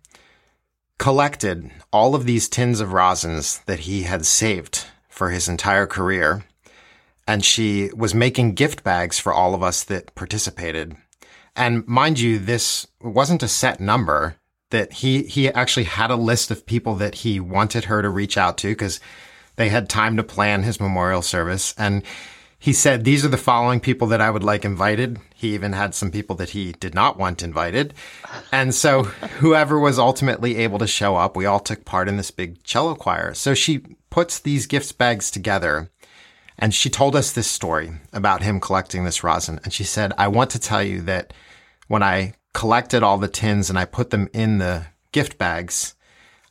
collected 0.98 1.70
all 1.92 2.14
of 2.14 2.24
these 2.24 2.48
tins 2.48 2.80
of 2.80 2.90
rosins 2.90 3.64
that 3.66 3.80
he 3.80 4.02
had 4.02 4.24
saved 4.24 4.86
for 5.08 5.30
his 5.30 5.48
entire 5.48 5.86
career. 5.86 6.44
And 7.28 7.44
she 7.44 7.90
was 7.94 8.14
making 8.14 8.54
gift 8.54 8.84
bags 8.84 9.18
for 9.18 9.32
all 9.32 9.54
of 9.54 9.62
us 9.62 9.82
that 9.84 10.14
participated. 10.14 10.96
And 11.56 11.86
mind 11.86 12.20
you, 12.20 12.38
this 12.38 12.86
wasn't 13.00 13.42
a 13.42 13.48
set 13.48 13.80
number 13.80 14.36
that 14.70 14.92
he, 14.94 15.24
he 15.24 15.48
actually 15.50 15.84
had 15.84 16.10
a 16.10 16.16
list 16.16 16.50
of 16.50 16.66
people 16.66 16.94
that 16.96 17.16
he 17.16 17.40
wanted 17.40 17.84
her 17.84 18.02
to 18.02 18.08
reach 18.08 18.36
out 18.36 18.58
to 18.58 18.68
because 18.68 19.00
they 19.56 19.68
had 19.68 19.88
time 19.88 20.16
to 20.16 20.22
plan 20.22 20.62
his 20.62 20.80
memorial 20.80 21.22
service. 21.22 21.74
And 21.78 22.02
he 22.58 22.72
said, 22.72 23.04
these 23.04 23.24
are 23.24 23.28
the 23.28 23.36
following 23.36 23.80
people 23.80 24.08
that 24.08 24.20
I 24.20 24.30
would 24.30 24.42
like 24.42 24.64
invited. 24.64 25.18
He 25.34 25.54
even 25.54 25.72
had 25.72 25.94
some 25.94 26.10
people 26.10 26.36
that 26.36 26.50
he 26.50 26.72
did 26.72 26.94
not 26.94 27.18
want 27.18 27.42
invited. 27.42 27.94
And 28.50 28.74
so 28.74 29.02
whoever 29.38 29.78
was 29.78 29.98
ultimately 29.98 30.56
able 30.56 30.78
to 30.78 30.86
show 30.86 31.16
up, 31.16 31.36
we 31.36 31.46
all 31.46 31.60
took 31.60 31.84
part 31.84 32.08
in 32.08 32.16
this 32.16 32.30
big 32.30 32.62
cello 32.64 32.94
choir. 32.94 33.34
So 33.34 33.54
she 33.54 33.84
puts 34.10 34.38
these 34.38 34.66
gift 34.66 34.96
bags 34.96 35.30
together 35.30 35.90
and 36.58 36.74
she 36.74 36.88
told 36.88 37.14
us 37.14 37.32
this 37.32 37.50
story 37.50 37.92
about 38.12 38.42
him 38.42 38.60
collecting 38.60 39.04
this 39.04 39.22
rosin. 39.22 39.60
And 39.62 39.72
she 39.72 39.84
said, 39.84 40.12
I 40.16 40.28
want 40.28 40.50
to 40.50 40.58
tell 40.58 40.82
you 40.82 41.02
that 41.02 41.34
when 41.88 42.02
I 42.02 42.32
collected 42.54 43.02
all 43.02 43.18
the 43.18 43.28
tins 43.28 43.68
and 43.68 43.78
I 43.78 43.84
put 43.84 44.08
them 44.08 44.28
in 44.32 44.58
the 44.58 44.86
gift 45.12 45.36
bags, 45.36 45.94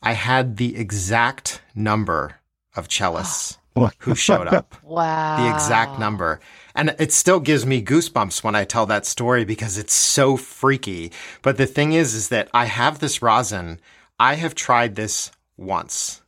I 0.04 0.14
had 0.14 0.58
the 0.58 0.78
exact 0.78 1.62
number 1.74 2.36
of 2.76 2.88
cellists 2.88 3.58
oh. 3.58 3.65
Who 4.00 4.16
showed 4.16 4.48
up. 4.48 4.76
Wow. 4.84 5.38
The 5.38 5.54
exact 5.54 6.00
number. 6.00 6.40
And 6.74 6.96
it 7.00 7.12
still 7.12 7.40
gives 7.40 7.66
me 7.66 7.84
goosebumps 7.84 8.44
when 8.44 8.56
I 8.56 8.64
tell 8.64 8.86
that 8.86 9.06
story 9.06 9.44
because 9.44 9.78
it's 9.78 9.94
so 9.94 10.38
freaky. 10.38 11.12
But 11.42 11.58
the 11.58 11.66
thing 11.66 11.94
is, 11.94 12.14
is 12.14 12.30
that 12.30 12.50
I 12.54 12.66
have 12.66 13.00
this 13.00 13.22
rosin. 13.22 13.80
I 14.20 14.36
have 14.36 14.56
tried 14.56 14.96
this 14.96 15.32
once 15.58 16.22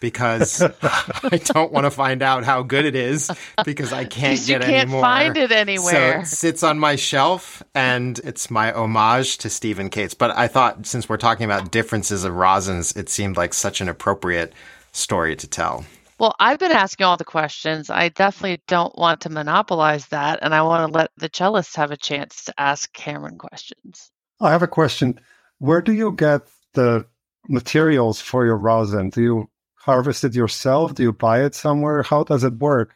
because 0.00 0.62
I 0.82 1.40
don't 1.44 1.72
want 1.72 1.84
to 1.84 1.90
find 1.90 2.22
out 2.22 2.44
how 2.44 2.62
good 2.62 2.84
it 2.84 2.94
is 2.94 3.30
because 3.64 3.92
I 3.92 4.04
can't 4.04 4.38
get 4.46 4.62
you 4.62 4.66
can't 4.66 4.90
any 4.90 5.00
find 5.00 5.36
it 5.36 5.52
anywhere. 5.52 5.90
So 5.90 6.20
it 6.20 6.26
sits 6.26 6.62
on 6.62 6.78
my 6.78 6.96
shelf 6.96 7.62
and 7.74 8.18
it's 8.20 8.50
my 8.50 8.72
homage 8.72 9.38
to 9.38 9.50
Stephen 9.50 9.90
Kates. 9.90 10.14
But 10.14 10.30
I 10.36 10.48
thought 10.48 10.86
since 10.86 11.08
we're 11.08 11.16
talking 11.18 11.44
about 11.44 11.70
differences 11.70 12.24
of 12.24 12.32
rosins, 12.32 12.96
it 12.96 13.08
seemed 13.08 13.36
like 13.36 13.52
such 13.52 13.80
an 13.80 13.88
appropriate 13.88 14.52
story 14.92 15.36
to 15.36 15.46
tell. 15.46 15.84
Well, 16.18 16.34
I've 16.40 16.58
been 16.58 16.72
asking 16.72 17.04
all 17.06 17.16
the 17.16 17.24
questions. 17.24 17.90
I 17.90 18.08
definitely 18.08 18.62
don't 18.66 18.96
want 18.96 19.20
to 19.22 19.30
monopolize 19.30 20.06
that, 20.08 20.38
and 20.42 20.54
I 20.54 20.62
want 20.62 20.90
to 20.92 20.98
let 20.98 21.10
the 21.16 21.28
cellists 21.28 21.76
have 21.76 21.90
a 21.90 21.96
chance 21.96 22.44
to 22.44 22.54
ask 22.58 22.92
Cameron 22.92 23.38
questions. 23.38 24.10
Oh, 24.40 24.46
I 24.46 24.52
have 24.52 24.62
a 24.62 24.68
question. 24.68 25.20
Where 25.58 25.82
do 25.82 25.92
you 25.92 26.12
get 26.12 26.48
the 26.74 27.06
materials 27.48 28.20
for 28.20 28.44
your 28.46 28.56
rosin? 28.56 29.10
Do 29.10 29.22
you 29.22 29.50
harvest 29.74 30.24
it 30.24 30.34
yourself? 30.34 30.94
Do 30.94 31.02
you 31.02 31.12
buy 31.12 31.44
it 31.44 31.54
somewhere? 31.54 32.02
How 32.02 32.24
does 32.24 32.44
it 32.44 32.54
work? 32.54 32.94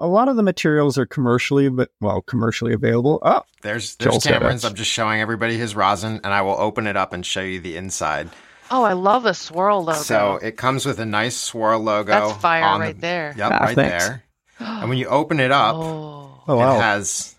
A 0.00 0.06
lot 0.06 0.28
of 0.28 0.36
the 0.36 0.44
materials 0.44 0.96
are 0.96 1.06
commercially, 1.06 1.68
but 1.68 1.90
well, 2.00 2.22
commercially 2.22 2.72
available. 2.72 3.18
Oh, 3.22 3.42
There's 3.62 3.96
there's 3.96 4.12
Joel 4.12 4.20
said 4.20 4.32
Cameron's. 4.34 4.64
I'm 4.64 4.74
just 4.74 4.90
showing 4.90 5.20
everybody 5.20 5.56
his 5.56 5.74
rosin 5.74 6.20
and 6.22 6.32
I 6.32 6.42
will 6.42 6.56
open 6.58 6.86
it 6.86 6.96
up 6.96 7.12
and 7.12 7.26
show 7.26 7.40
you 7.40 7.60
the 7.60 7.76
inside. 7.76 8.30
Oh, 8.70 8.82
I 8.84 8.92
love 8.92 9.22
the 9.22 9.32
swirl 9.34 9.82
logo. 9.84 9.98
So 9.98 10.36
it 10.42 10.56
comes 10.56 10.84
with 10.86 10.98
a 11.00 11.06
nice 11.06 11.36
swirl 11.36 11.80
logo. 11.80 12.10
That's 12.10 12.40
fire 12.40 12.64
on 12.64 12.80
right 12.80 12.94
the- 12.94 13.00
there. 13.00 13.34
Yep, 13.36 13.50
Ah, 13.52 13.58
right 13.64 13.74
thanks. 13.74 14.04
there. 14.08 14.24
And 14.60 14.88
when 14.88 14.98
you 14.98 15.06
open 15.06 15.40
it 15.40 15.50
up, 15.50 15.74
Oh. 15.76 16.42
Oh, 16.46 16.54
it 16.54 16.56
wow. 16.56 16.80
has 16.80 17.34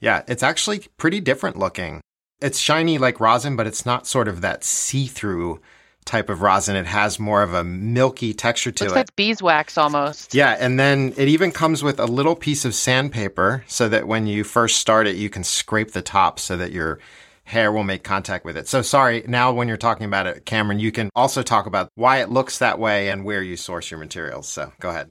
yeah 0.00 0.22
it's 0.28 0.44
actually 0.44 0.86
pretty 0.96 1.18
different 1.20 1.58
looking 1.58 2.00
it's 2.40 2.56
shiny 2.60 2.98
like 2.98 3.18
rosin 3.18 3.56
but 3.56 3.66
it's 3.66 3.84
not 3.84 4.06
sort 4.06 4.28
of 4.28 4.42
that 4.42 4.62
see-through 4.62 5.60
type 6.04 6.30
of 6.30 6.40
rosin 6.40 6.76
it 6.76 6.86
has 6.86 7.18
more 7.18 7.42
of 7.42 7.52
a 7.52 7.64
milky 7.64 8.32
texture 8.32 8.70
to 8.70 8.84
Looks 8.84 8.92
it 8.92 8.96
like 8.96 9.16
beeswax 9.16 9.76
almost. 9.76 10.34
yeah 10.36 10.56
and 10.60 10.78
then 10.78 11.12
it 11.16 11.26
even 11.26 11.50
comes 11.50 11.82
with 11.82 11.98
a 11.98 12.06
little 12.06 12.36
piece 12.36 12.64
of 12.64 12.76
sandpaper 12.76 13.64
so 13.66 13.88
that 13.88 14.06
when 14.06 14.28
you 14.28 14.44
first 14.44 14.78
start 14.78 15.08
it 15.08 15.16
you 15.16 15.28
can 15.28 15.42
scrape 15.42 15.90
the 15.90 16.00
top 16.02 16.38
so 16.38 16.56
that 16.56 16.70
your 16.70 17.00
hair 17.48 17.72
will 17.72 17.84
make 17.84 18.04
contact 18.04 18.44
with 18.44 18.56
it 18.56 18.68
so 18.68 18.82
sorry 18.82 19.24
now 19.26 19.52
when 19.52 19.68
you're 19.68 19.76
talking 19.76 20.06
about 20.06 20.26
it 20.26 20.44
cameron 20.44 20.78
you 20.78 20.92
can 20.92 21.10
also 21.16 21.42
talk 21.42 21.66
about 21.66 21.88
why 21.94 22.20
it 22.20 22.30
looks 22.30 22.58
that 22.58 22.78
way 22.78 23.08
and 23.08 23.24
where 23.24 23.42
you 23.42 23.56
source 23.56 23.90
your 23.90 23.98
materials 23.98 24.48
so 24.48 24.72
go 24.80 24.90
ahead 24.90 25.10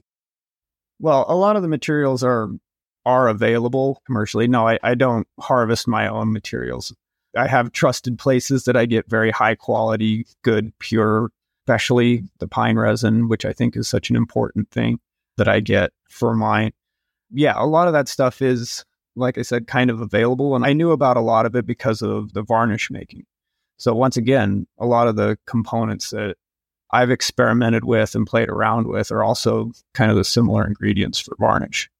well, 1.00 1.24
a 1.28 1.36
lot 1.36 1.56
of 1.56 1.62
the 1.62 1.68
materials 1.68 2.22
are 2.24 2.48
are 3.06 3.28
available 3.28 4.02
commercially. 4.04 4.48
No, 4.48 4.68
I, 4.68 4.78
I 4.82 4.94
don't 4.94 5.26
harvest 5.40 5.88
my 5.88 6.08
own 6.08 6.32
materials. 6.32 6.94
I 7.36 7.46
have 7.46 7.72
trusted 7.72 8.18
places 8.18 8.64
that 8.64 8.76
I 8.76 8.86
get 8.86 9.08
very 9.08 9.30
high 9.30 9.54
quality, 9.54 10.26
good, 10.42 10.72
pure, 10.78 11.30
especially 11.62 12.24
the 12.38 12.48
pine 12.48 12.76
resin, 12.76 13.28
which 13.28 13.44
I 13.44 13.52
think 13.52 13.76
is 13.76 13.88
such 13.88 14.10
an 14.10 14.16
important 14.16 14.70
thing 14.70 14.98
that 15.36 15.48
I 15.48 15.60
get 15.60 15.92
for 16.10 16.34
mine. 16.34 16.72
Yeah, 17.30 17.54
a 17.56 17.64
lot 17.64 17.86
of 17.86 17.94
that 17.94 18.08
stuff 18.08 18.42
is, 18.42 18.84
like 19.18 19.38
I 19.38 19.42
said, 19.42 19.66
kind 19.66 19.90
of 19.90 20.00
available. 20.00 20.56
And 20.56 20.64
I 20.64 20.72
knew 20.72 20.90
about 20.92 21.16
a 21.16 21.20
lot 21.20 21.46
of 21.46 21.54
it 21.54 21.66
because 21.66 22.02
of 22.02 22.32
the 22.32 22.42
varnish 22.42 22.90
making. 22.90 23.24
So 23.76 23.94
once 23.94 24.16
again, 24.16 24.66
a 24.78 24.86
lot 24.86 25.08
of 25.08 25.16
the 25.16 25.38
components 25.46 26.10
that 26.10 26.36
I've 26.90 27.10
experimented 27.10 27.84
with 27.84 28.14
and 28.14 28.26
played 28.26 28.48
around 28.48 28.86
with 28.88 29.10
are 29.10 29.22
also 29.22 29.72
kind 29.94 30.10
of 30.10 30.16
the 30.16 30.24
similar 30.24 30.66
ingredients 30.66 31.18
for 31.18 31.36
varnish. 31.38 31.90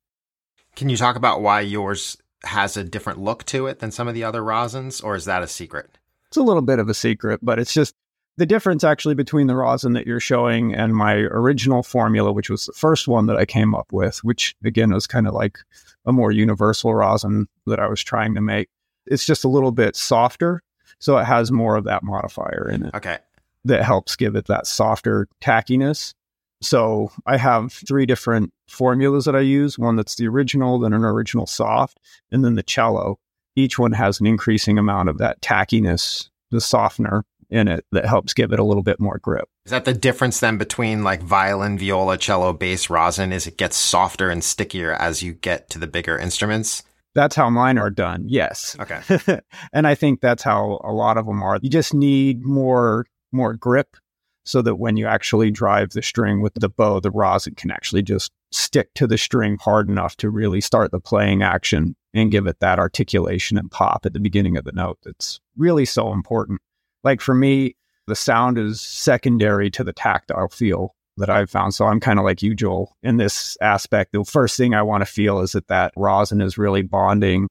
Can 0.77 0.89
you 0.89 0.97
talk 0.97 1.17
about 1.17 1.43
why 1.43 1.61
yours 1.61 2.17
has 2.45 2.77
a 2.77 2.85
different 2.85 3.21
look 3.21 3.45
to 3.47 3.67
it 3.67 3.81
than 3.81 3.91
some 3.91 4.09
of 4.09 4.15
the 4.15 4.25
other 4.25 4.43
rosins, 4.43 5.03
or 5.03 5.17
is 5.17 5.25
that 5.27 5.43
a 5.43 5.49
secret? 5.49 5.99
It's 6.29 6.37
a 6.37 6.43
little 6.43 6.63
bit 6.63 6.79
of 6.79 6.89
a 6.89 6.95
secret, 6.95 7.41
but 7.43 7.59
it's 7.59 7.73
just 7.73 7.95
the 8.39 8.47
difference 8.47 8.85
actually 8.85 9.17
between 9.17 9.49
the 9.49 9.57
rosin 9.57 9.95
that 9.95 10.07
you're 10.07 10.21
showing 10.21 10.73
and 10.73 10.95
my 10.95 11.15
original 11.15 11.83
formula, 11.83 12.33
which 12.33 12.49
was 12.49 12.67
the 12.67 12.73
first 12.73 13.09
one 13.09 13.27
that 13.27 13.37
I 13.37 13.45
came 13.45 13.75
up 13.75 13.93
with, 13.93 14.23
which 14.23 14.55
again 14.65 14.93
was 14.93 15.09
kind 15.09 15.27
of 15.27 15.35
like 15.35 15.59
a 16.07 16.13
more 16.13 16.31
universal 16.31 16.95
rosin 16.95 17.49
that 17.67 17.81
I 17.81 17.89
was 17.89 18.03
trying 18.03 18.37
to 18.37 18.41
make. 18.41 18.69
It's 19.07 19.27
just 19.27 19.43
a 19.43 19.49
little 19.49 19.73
bit 19.73 19.97
softer, 19.97 20.63
so 21.01 21.19
it 21.19 21.25
has 21.25 21.51
more 21.51 21.75
of 21.75 21.85
that 21.85 22.05
modifier 22.05 22.71
in 22.73 22.87
it. 22.87 22.95
Okay. 22.95 23.19
that 23.65 23.83
helps 23.83 24.15
give 24.15 24.37
it 24.37 24.47
that 24.47 24.69
softer 24.69 25.27
tackiness. 25.43 26.15
So 26.63 27.11
I 27.27 27.37
have 27.39 27.73
three 27.73 28.07
different 28.07 28.53
formulas 28.69 29.25
that 29.25 29.35
I 29.35 29.41
use 29.41 29.79
one 29.79 29.97
that's 29.97 30.15
the 30.15 30.29
original, 30.29 30.79
then 30.79 30.93
an 30.93 31.05
original 31.05 31.47
soft, 31.47 31.99
and 32.31 32.45
then 32.45 32.55
the 32.55 32.63
cello. 32.63 33.19
Each 33.57 33.81
one 33.81 33.93
has 33.93 34.21
an 34.21 34.27
increasing 34.27 34.79
amount 34.79 35.09
of 35.09 35.19
that 35.19 35.41
tackiness, 35.41 36.29
the 36.53 36.61
softener 36.61 37.25
in 37.51 37.69
it 37.69 37.85
that 37.93 38.05
helps 38.05 38.35
give 38.35 38.53
it 38.53 38.59
a 38.59 38.65
little 38.65 38.83
bit 38.83 39.01
more 39.01 39.19
grip. 39.19 39.49
Is 39.65 39.71
that 39.71 39.85
the 39.85 39.95
difference 39.95 40.41
then 40.41 40.59
between 40.59 41.05
like 41.05 41.23
violin, 41.23 41.79
viola, 41.79 42.19
cello, 42.19 42.53
bass, 42.53 42.91
rosin? 42.91 43.33
Is 43.33 43.47
it 43.47 43.59
gets 43.59 43.77
softer 43.77 44.31
and 44.31 44.43
stickier 44.43 44.93
as 44.93 45.23
you 45.23 45.35
get 45.35 45.71
to 45.71 45.79
the 45.79 45.87
bigger 45.87 46.19
instruments? 46.19 46.83
That's 47.15 47.37
how 47.37 47.51
mine 47.51 47.79
are 47.79 47.91
done. 47.91 48.25
Yes. 48.29 48.77
Okay. 48.79 49.41
and 49.73 49.87
I 49.87 49.95
think 49.95 50.21
that's 50.21 50.43
how 50.43 50.81
a 50.85 50.93
lot 50.93 51.17
of 51.17 51.27
them 51.27 51.43
are. 51.43 51.59
You 51.63 51.71
just 51.71 51.95
need 51.95 52.45
more 52.45 53.07
more 53.33 53.55
grip 53.55 53.97
so 54.45 54.63
that 54.63 54.77
when 54.77 54.97
you 54.97 55.07
actually 55.07 55.51
drive 55.51 55.91
the 55.91 56.01
string 56.01 56.41
with 56.41 56.55
the 56.55 56.71
bow, 56.71 57.01
the 57.01 57.11
rosin 57.11 57.55
can 57.55 57.71
actually 57.71 58.03
just 58.03 58.33
stick 58.51 58.89
to 58.95 59.07
the 59.07 59.19
string 59.19 59.59
hard 59.61 59.91
enough 59.91 60.17
to 60.17 60.31
really 60.31 60.61
start 60.61 60.91
the 60.91 61.01
playing 61.01 61.43
action 61.43 61.95
and 62.15 62.31
give 62.31 62.47
it 62.47 62.59
that 62.61 62.79
articulation 62.79 63.59
and 63.59 63.71
pop 63.71 64.07
at 64.07 64.15
the 64.15 64.21
beginning 64.21 64.57
of 64.57 64.65
the 64.65 64.73
note 64.73 64.99
that's 65.05 65.41
really 65.57 65.85
so 65.85 66.13
important. 66.13 66.61
Like 67.09 67.23
for 67.23 67.35
me, 67.35 67.75
the 68.07 68.15
sound 68.15 68.59
is 68.59 68.83
secondary 68.83 69.71
to 69.71 69.83
the 69.83 69.95
tactile 69.95 70.49
feel 70.49 70.95
that 71.17 71.31
I've 71.31 71.49
found. 71.49 71.73
So 71.75 71.87
I'm 71.87 72.01
kind 72.01 72.19
of 72.19 72.27
like 72.27 72.43
you, 72.43 72.55
Joel, 72.55 72.95
in 73.03 73.17
this 73.17 73.57
aspect. 73.63 74.13
The 74.13 74.25
first 74.25 74.59
thing 74.59 74.75
I 74.75 74.83
want 74.83 75.01
to 75.01 75.11
feel 75.11 75.41
is 75.41 75.53
that 75.53 75.69
that 75.69 75.95
rosin 75.97 76.43
is 76.43 76.59
really 76.59 76.83
bonding 76.83 77.49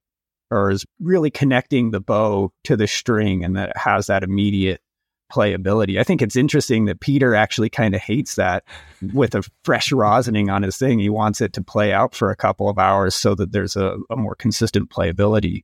or 0.52 0.70
is 0.70 0.86
really 1.00 1.32
connecting 1.32 1.90
the 1.90 2.00
bow 2.00 2.52
to 2.66 2.78
the 2.78 2.86
string 2.86 3.44
and 3.44 3.58
that 3.58 3.70
it 3.70 3.78
has 3.78 4.06
that 4.06 4.22
immediate 4.22 4.80
playability. 5.34 6.00
I 6.00 6.04
think 6.04 6.22
it's 6.22 6.36
interesting 6.36 6.86
that 6.86 7.00
Peter 7.00 7.34
actually 7.34 7.72
kind 7.72 7.96
of 7.96 8.02
hates 8.02 8.36
that 8.36 8.64
with 9.12 9.34
a 9.34 9.42
fresh 9.64 9.90
rosining 9.90 10.54
on 10.54 10.62
his 10.62 10.78
thing. 10.78 11.00
He 11.00 11.10
wants 11.10 11.42
it 11.42 11.52
to 11.54 11.64
play 11.64 11.92
out 11.94 12.14
for 12.14 12.30
a 12.30 12.36
couple 12.36 12.70
of 12.70 12.78
hours 12.78 13.16
so 13.16 13.34
that 13.34 13.54
there's 13.54 13.76
a, 13.76 13.98
a 14.12 14.16
more 14.18 14.36
consistent 14.36 14.92
playability 14.92 15.64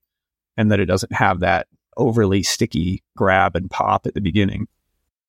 and 0.58 0.72
that 0.72 0.80
it 0.80 0.86
doesn't 0.86 1.14
have 1.14 1.42
that 1.42 1.68
overly 1.98 2.44
sticky 2.44 3.04
grab 3.16 3.56
and 3.56 3.70
pop 3.70 4.06
at 4.06 4.14
the 4.14 4.22
beginning. 4.22 4.68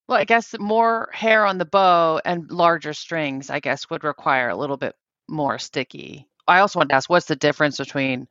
Well, 0.09 0.19
I 0.19 0.25
guess 0.25 0.55
more 0.59 1.09
hair 1.13 1.47
on 1.47 1.59
the 1.59 1.65
bow 1.65 2.21
and 2.25 2.51
larger 2.51 2.93
strings, 2.93 3.49
I 3.49 3.61
guess, 3.61 3.89
would 3.89 4.05
require 4.05 4.51
a 4.51 4.57
little 4.57 4.77
bit 4.77 4.95
more 5.29 5.59
sticky. 5.59 6.29
I 6.47 6.59
also 6.59 6.79
want 6.79 6.91
to 6.91 6.97
ask 6.97 7.09
what's 7.09 7.27
the 7.27 7.37
difference 7.37 7.79
between 7.79 8.29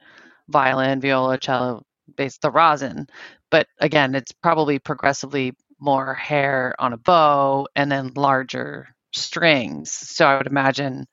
violin, 0.49 1.01
viola, 1.01 1.37
cello, 1.39 1.83
bass, 2.15 2.37
the 2.37 2.51
rosin? 2.51 3.07
But 3.49 3.67
again, 3.79 4.13
it's 4.13 4.31
probably 4.31 4.77
progressively 4.77 5.53
more 5.79 6.13
hair 6.13 6.75
on 6.79 6.93
a 6.93 6.97
bow 6.97 7.67
and 7.75 7.91
then 7.91 8.11
larger 8.15 8.95
strings. 9.11 9.91
So 9.91 10.25
I 10.25 10.37
would 10.37 10.47
imagine 10.47 11.07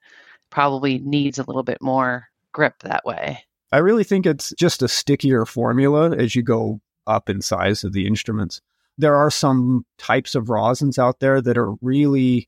probably 0.51 0.99
needs 0.99 1.39
a 1.39 1.43
little 1.43 1.63
bit 1.63 1.81
more 1.81 2.27
grip 2.51 2.75
that 2.83 3.03
way. 3.05 3.43
I 3.71 3.77
really 3.77 4.03
think 4.03 4.25
it's 4.25 4.53
just 4.57 4.81
a 4.81 4.87
stickier 4.87 5.45
formula 5.45 6.15
as 6.15 6.35
you 6.35 6.43
go 6.43 6.81
up 7.07 7.29
in 7.29 7.41
size 7.41 7.83
of 7.83 7.93
the 7.93 8.07
instruments. 8.07 8.61
There 8.97 9.15
are 9.15 9.31
some 9.31 9.85
types 9.97 10.35
of 10.35 10.45
rosins 10.45 10.99
out 10.99 11.19
there 11.19 11.41
that 11.41 11.57
are 11.57 11.73
really, 11.81 12.47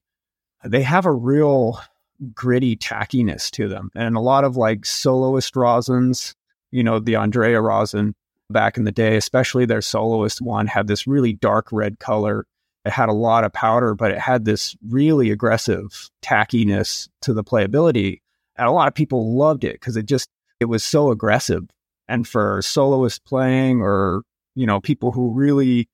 they 0.63 0.83
have 0.83 1.05
a 1.05 1.12
real 1.12 1.79
gritty 2.33 2.75
tackiness 2.75 3.50
to 3.51 3.67
them. 3.67 3.89
And 3.95 4.15
a 4.15 4.22
lot 4.22 4.43
of 4.43 4.55
like 4.55 4.86
soloist 4.86 5.55
rosins, 5.55 6.36
you 6.72 6.83
know, 6.83 7.00
the 7.00 7.15
Andrea 7.15 7.60
rosin 7.62 8.13
back 8.50 8.77
in 8.77 8.83
the 8.83 8.91
day, 8.91 9.17
especially 9.17 9.65
their 9.65 9.81
soloist 9.81 10.41
one, 10.41 10.67
had 10.67 10.88
this 10.88 11.07
really 11.07 11.33
dark 11.33 11.72
red 11.72 12.00
color. 12.00 12.45
It 12.86 12.91
had 12.91 13.10
a 13.10 13.13
lot 13.13 13.45
of 13.45 13.53
powder, 13.53 13.95
but 13.95 14.12
it 14.12 14.19
had 14.19 14.45
this 14.45 14.75
really 14.88 15.31
aggressive 15.31 16.10
tackiness 16.22 17.07
to 17.22 17.33
the 17.33 17.43
playability. 17.43 18.19
And 18.57 18.67
a 18.67 18.72
lot 18.72 18.88
of 18.88 18.93
people 18.93 19.36
loved 19.36 19.63
it 19.63 19.74
because 19.74 19.98
it 19.98 20.05
just, 20.05 20.29
it 20.60 20.65
was 20.65 20.83
so 20.83 21.10
aggressive. 21.10 21.63
And 22.07 22.27
for 22.27 22.62
soloist 22.62 23.24
playing 23.25 23.81
or, 23.81 24.24
you 24.55 24.65
know, 24.65 24.79
people 24.81 25.12
who 25.12 25.31
really, 25.31 25.89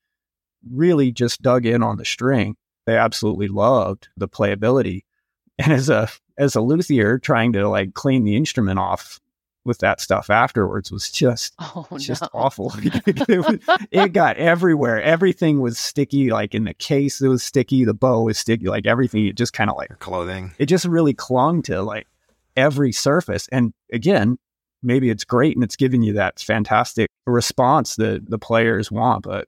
really 0.70 1.12
just 1.12 1.42
dug 1.42 1.66
in 1.66 1.82
on 1.84 1.98
the 1.98 2.06
string, 2.06 2.56
they 2.86 2.98
absolutely 2.98 3.48
loved 3.48 4.08
the 4.18 4.28
playability. 4.28 5.04
And 5.62 5.74
as 5.74 5.90
a 5.90 6.08
as 6.38 6.56
a 6.56 6.62
luthier 6.62 7.20
trying 7.20 7.52
to 7.52 7.68
like 7.68 7.94
clean 7.94 8.24
the 8.24 8.38
instrument 8.38 8.80
off 8.80 9.20
with 9.66 9.80
that 9.80 10.00
stuff 10.00 10.30
afterwards 10.30 10.90
was 10.90 11.12
just 11.12 11.54
Oh, 11.60 11.86
just 11.98 12.22
no. 12.22 12.30
awful. 12.34 12.72
it, 12.78 13.28
was- 13.46 13.88
it 13.92 14.14
got 14.14 14.38
everywhere. 14.38 15.02
Everything 15.02 15.60
was 15.60 15.78
sticky. 15.78 16.30
Like 16.30 16.56
in 16.56 16.64
the 16.64 16.74
case, 16.74 17.20
it 17.20 17.28
was 17.28 17.44
sticky. 17.44 17.84
The 17.84 17.94
bow 17.94 18.22
was 18.24 18.40
sticky. 18.40 18.68
Like 18.68 18.86
everything, 18.88 19.26
it 19.28 19.36
just 19.36 19.52
kind 19.52 19.70
of 19.70 19.76
like 19.76 19.90
Your 19.90 19.98
clothing. 19.98 20.54
it 20.58 20.68
just 20.68 20.86
really 20.86 21.14
clung 21.14 21.62
to 21.64 21.82
like 21.82 22.08
every 22.56 22.94
surface. 22.94 23.50
And 23.52 23.74
again, 23.92 24.38
maybe 24.82 25.10
it's 25.10 25.26
great 25.26 25.56
and 25.56 25.64
it's 25.64 25.76
giving 25.76 26.02
you 26.02 26.14
that 26.14 26.40
fantastic 26.40 27.10
response 27.26 27.96
that 27.98 28.30
the 28.30 28.40
players 28.40 28.92
want, 28.92 29.24
but 29.24 29.48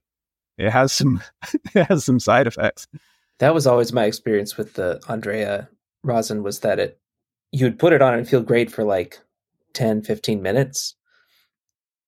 it 0.57 0.69
has 0.69 0.91
some 0.91 1.21
it 1.75 1.88
has 1.88 2.05
some 2.05 2.19
side 2.19 2.47
effects. 2.47 2.88
That 3.39 3.53
was 3.53 3.65
always 3.65 3.91
my 3.91 4.05
experience 4.05 4.57
with 4.57 4.73
the 4.73 5.01
Andrea 5.07 5.69
rosin 6.03 6.43
was 6.43 6.59
that 6.59 6.79
it 6.79 7.00
you 7.51 7.65
would 7.65 7.79
put 7.79 7.93
it 7.93 8.01
on 8.01 8.13
and 8.13 8.27
feel 8.27 8.41
great 8.41 8.71
for 8.71 8.83
like 8.83 9.19
10 9.73 10.01
15 10.01 10.41
minutes 10.41 10.95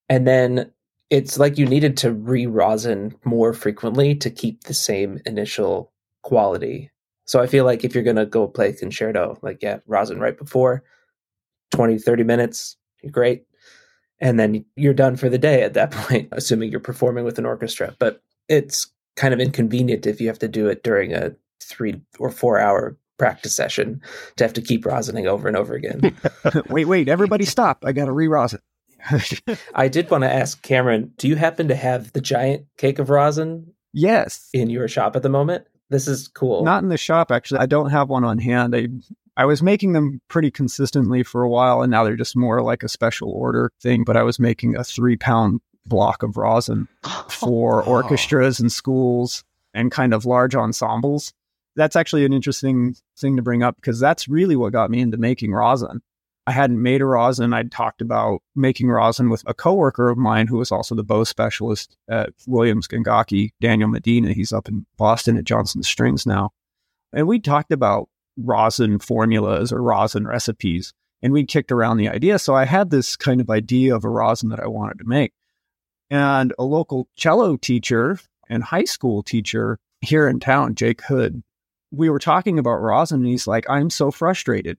and 0.09 0.27
then 0.27 0.71
it's 1.09 1.37
like 1.37 1.57
you 1.57 1.65
needed 1.65 1.95
to 1.97 2.11
re-rosin 2.11 3.15
more 3.23 3.53
frequently 3.53 4.15
to 4.15 4.29
keep 4.29 4.63
the 4.63 4.73
same 4.73 5.19
initial 5.25 5.91
quality 6.23 6.89
so 7.25 7.39
i 7.39 7.47
feel 7.47 7.65
like 7.65 7.83
if 7.83 7.93
you're 7.93 8.03
going 8.03 8.15
to 8.15 8.25
go 8.25 8.47
play 8.47 8.73
concerto 8.73 9.37
like 9.41 9.61
yeah 9.61 9.77
rosin 9.85 10.19
right 10.19 10.37
before 10.37 10.83
20 11.71 11.99
30 11.99 12.23
minutes 12.23 12.77
great 13.11 13.45
and 14.19 14.39
then 14.39 14.63
you're 14.75 14.93
done 14.93 15.15
for 15.15 15.29
the 15.29 15.37
day 15.37 15.63
at 15.63 15.73
that 15.73 15.91
point 15.91 16.29
assuming 16.31 16.71
you're 16.71 16.79
performing 16.79 17.23
with 17.23 17.37
an 17.37 17.45
orchestra 17.45 17.95
but 17.99 18.21
it's 18.49 18.87
kind 19.15 19.33
of 19.33 19.39
inconvenient 19.39 20.05
if 20.05 20.19
you 20.19 20.27
have 20.27 20.39
to 20.39 20.47
do 20.47 20.67
it 20.67 20.83
during 20.83 21.13
a 21.13 21.31
three 21.61 22.01
or 22.19 22.29
four 22.29 22.59
hour 22.59 22.97
practice 23.17 23.55
session 23.55 24.01
to 24.35 24.43
have 24.43 24.53
to 24.53 24.61
keep 24.61 24.83
rosining 24.83 25.27
over 25.27 25.47
and 25.47 25.55
over 25.55 25.75
again. 25.75 26.15
wait, 26.69 26.85
wait, 26.85 27.07
everybody 27.07 27.45
stop. 27.45 27.83
I 27.85 27.91
got 27.91 28.05
to 28.05 28.11
re 28.11 28.27
rosin. 28.27 28.59
I 29.75 29.87
did 29.87 30.09
want 30.09 30.23
to 30.23 30.33
ask 30.33 30.61
Cameron, 30.61 31.11
do 31.17 31.27
you 31.27 31.35
happen 31.35 31.67
to 31.67 31.75
have 31.75 32.13
the 32.13 32.21
giant 32.21 32.65
cake 32.77 32.99
of 32.99 33.09
rosin? 33.09 33.73
Yes. 33.91 34.49
In 34.53 34.69
your 34.69 34.87
shop 34.87 35.15
at 35.15 35.23
the 35.23 35.29
moment? 35.29 35.65
This 35.89 36.07
is 36.07 36.27
cool. 36.27 36.63
Not 36.63 36.83
in 36.83 36.89
the 36.89 36.97
shop, 36.97 37.31
actually. 37.31 37.59
I 37.59 37.65
don't 37.65 37.91
have 37.91 38.09
one 38.09 38.23
on 38.23 38.39
hand. 38.39 38.75
I 38.75 38.87
I 39.35 39.45
was 39.45 39.63
making 39.63 39.93
them 39.93 40.21
pretty 40.27 40.51
consistently 40.51 41.23
for 41.23 41.41
a 41.41 41.49
while, 41.49 41.81
and 41.81 41.89
now 41.89 42.03
they're 42.03 42.15
just 42.15 42.35
more 42.35 42.61
like 42.61 42.83
a 42.83 42.89
special 42.89 43.31
order 43.31 43.71
thing. 43.81 44.03
But 44.03 44.17
I 44.17 44.23
was 44.23 44.39
making 44.39 44.75
a 44.75 44.83
three 44.83 45.17
pound 45.17 45.61
block 45.85 46.23
of 46.23 46.37
rosin 46.37 46.87
for 47.29 47.83
orchestras 47.83 48.59
and 48.59 48.71
schools 48.71 49.43
and 49.73 49.91
kind 49.91 50.13
of 50.13 50.25
large 50.25 50.55
ensembles 50.55 51.33
that's 51.75 51.95
actually 51.95 52.25
an 52.25 52.33
interesting 52.33 52.95
thing 53.17 53.35
to 53.35 53.41
bring 53.41 53.63
up 53.63 53.75
because 53.75 53.99
that's 53.99 54.27
really 54.27 54.55
what 54.55 54.73
got 54.73 54.91
me 54.91 54.99
into 54.99 55.17
making 55.17 55.51
rosin. 55.51 56.01
I 56.45 56.51
hadn't 56.51 56.81
made 56.81 57.01
a 57.01 57.05
rosin. 57.05 57.53
I'd 57.53 57.71
talked 57.71 58.01
about 58.01 58.41
making 58.53 58.89
rosin 58.89 59.29
with 59.29 59.43
a 59.47 59.53
coworker 59.53 60.09
of 60.09 60.17
mine 60.17 60.47
who 60.47 60.57
was 60.57 60.71
also 60.71 60.93
the 60.93 61.03
bow 61.03 61.23
specialist 61.23 61.95
at 62.09 62.31
Williams 62.47 62.87
Gengaki, 62.87 63.51
Daniel 63.61 63.87
Medina. 63.87 64.33
He's 64.33 64.51
up 64.51 64.67
in 64.67 64.85
Boston 64.97 65.37
at 65.37 65.45
Johnson 65.45 65.83
Strings 65.83 66.25
now. 66.25 66.51
And 67.13 67.27
we 67.27 67.39
talked 67.39 67.71
about 67.71 68.09
rosin 68.37 68.99
formulas 68.99 69.71
or 69.71 69.81
rosin 69.81 70.25
recipes 70.25 70.93
and 71.23 71.31
we 71.31 71.45
kicked 71.45 71.71
around 71.71 71.97
the 71.97 72.09
idea. 72.09 72.37
So 72.37 72.53
I 72.53 72.65
had 72.65 72.89
this 72.89 73.15
kind 73.15 73.39
of 73.39 73.49
idea 73.49 73.95
of 73.95 74.03
a 74.03 74.09
rosin 74.09 74.49
that 74.49 74.59
I 74.59 74.67
wanted 74.67 74.99
to 74.99 75.05
make. 75.05 75.31
And 76.09 76.53
a 76.59 76.63
local 76.63 77.07
cello 77.15 77.55
teacher 77.55 78.19
and 78.49 78.61
high 78.61 78.83
school 78.83 79.23
teacher 79.23 79.79
here 80.01 80.27
in 80.27 80.41
town, 80.41 80.75
Jake 80.75 81.01
Hood, 81.01 81.41
we 81.91 82.09
were 82.09 82.19
talking 82.19 82.59
about 82.59 82.81
rosin, 82.81 83.21
and 83.21 83.27
he's 83.27 83.47
like, 83.47 83.65
I'm 83.69 83.89
so 83.89 84.11
frustrated. 84.11 84.77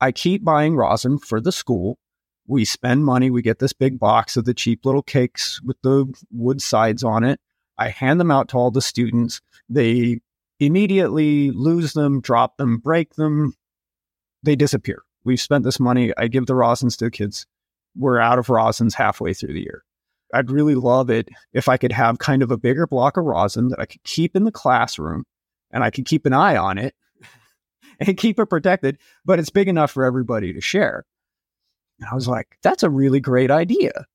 I 0.00 0.12
keep 0.12 0.44
buying 0.44 0.76
rosin 0.76 1.18
for 1.18 1.40
the 1.40 1.50
school. 1.50 1.98
We 2.46 2.66
spend 2.66 3.04
money. 3.04 3.30
We 3.30 3.40
get 3.40 3.58
this 3.58 3.72
big 3.72 3.98
box 3.98 4.36
of 4.36 4.44
the 4.44 4.54
cheap 4.54 4.84
little 4.84 5.02
cakes 5.02 5.62
with 5.62 5.80
the 5.82 6.12
wood 6.30 6.60
sides 6.60 7.02
on 7.02 7.24
it. 7.24 7.40
I 7.78 7.88
hand 7.88 8.20
them 8.20 8.30
out 8.30 8.48
to 8.48 8.58
all 8.58 8.70
the 8.70 8.82
students. 8.82 9.40
They 9.68 10.20
immediately 10.60 11.50
lose 11.50 11.92
them, 11.92 12.20
drop 12.20 12.56
them, 12.56 12.78
break 12.78 13.14
them. 13.14 13.54
They 14.42 14.56
disappear. 14.56 15.02
We've 15.24 15.40
spent 15.40 15.64
this 15.64 15.80
money. 15.80 16.12
I 16.16 16.28
give 16.28 16.46
the 16.46 16.54
rosins 16.54 16.96
to 16.98 17.06
the 17.06 17.10
kids. 17.10 17.46
We're 17.96 18.20
out 18.20 18.38
of 18.38 18.46
rosins 18.46 18.94
halfway 18.94 19.34
through 19.34 19.54
the 19.54 19.62
year. 19.62 19.82
I'd 20.32 20.50
really 20.50 20.74
love 20.74 21.10
it 21.10 21.28
if 21.52 21.68
I 21.68 21.76
could 21.76 21.92
have 21.92 22.18
kind 22.18 22.42
of 22.42 22.50
a 22.50 22.56
bigger 22.56 22.86
block 22.86 23.16
of 23.16 23.24
rosin 23.24 23.68
that 23.68 23.80
I 23.80 23.86
could 23.86 24.02
keep 24.04 24.36
in 24.36 24.44
the 24.44 24.52
classroom 24.52 25.24
and 25.70 25.84
I 25.84 25.90
could 25.90 26.04
keep 26.04 26.26
an 26.26 26.32
eye 26.32 26.56
on 26.56 26.78
it 26.78 26.94
and 28.00 28.16
keep 28.16 28.38
it 28.38 28.46
protected, 28.46 28.98
but 29.24 29.38
it's 29.38 29.50
big 29.50 29.68
enough 29.68 29.90
for 29.90 30.04
everybody 30.04 30.52
to 30.52 30.60
share. 30.60 31.04
And 32.00 32.08
I 32.10 32.14
was 32.14 32.28
like, 32.28 32.58
that's 32.62 32.82
a 32.82 32.90
really 32.90 33.20
great 33.20 33.50
idea. 33.50 34.06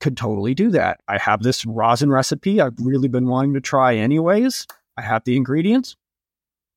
Could 0.00 0.16
totally 0.16 0.54
do 0.54 0.70
that. 0.70 1.00
I 1.08 1.18
have 1.18 1.42
this 1.42 1.64
rosin 1.64 2.10
recipe 2.10 2.60
I've 2.60 2.78
really 2.80 3.08
been 3.08 3.28
wanting 3.28 3.54
to 3.54 3.60
try 3.60 3.94
anyways. 3.94 4.66
I 4.96 5.02
have 5.02 5.24
the 5.24 5.36
ingredients. 5.36 5.96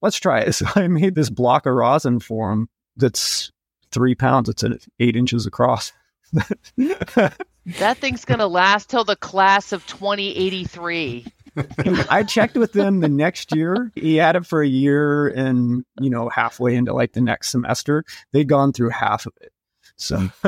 Let's 0.01 0.17
try 0.17 0.41
it. 0.41 0.53
So 0.55 0.65
I 0.75 0.87
made 0.87 1.15
this 1.15 1.29
block 1.29 1.65
of 1.65 1.73
rosin 1.73 2.19
for 2.19 2.51
him 2.51 2.69
that's 2.95 3.51
three 3.91 4.15
pounds. 4.15 4.49
It's 4.49 4.63
eight 4.99 5.15
inches 5.15 5.45
across. 5.45 5.91
that 6.77 7.97
thing's 7.97 8.25
going 8.25 8.39
to 8.39 8.47
last 8.47 8.89
till 8.89 9.03
the 9.03 9.15
class 9.15 9.71
of 9.71 9.85
2083. 9.87 11.25
I 12.09 12.23
checked 12.23 12.55
with 12.55 12.73
them 12.73 12.99
the 12.99 13.09
next 13.09 13.55
year. 13.55 13.91
He 13.95 14.15
had 14.15 14.35
it 14.35 14.45
for 14.45 14.61
a 14.61 14.67
year 14.67 15.27
and, 15.27 15.83
you 15.99 16.09
know, 16.09 16.29
halfway 16.29 16.75
into 16.75 16.93
like 16.93 17.13
the 17.13 17.21
next 17.21 17.49
semester, 17.49 18.03
they'd 18.31 18.47
gone 18.47 18.73
through 18.73 18.89
half 18.89 19.25
of 19.25 19.33
it. 19.41 19.51
So, 19.99 20.29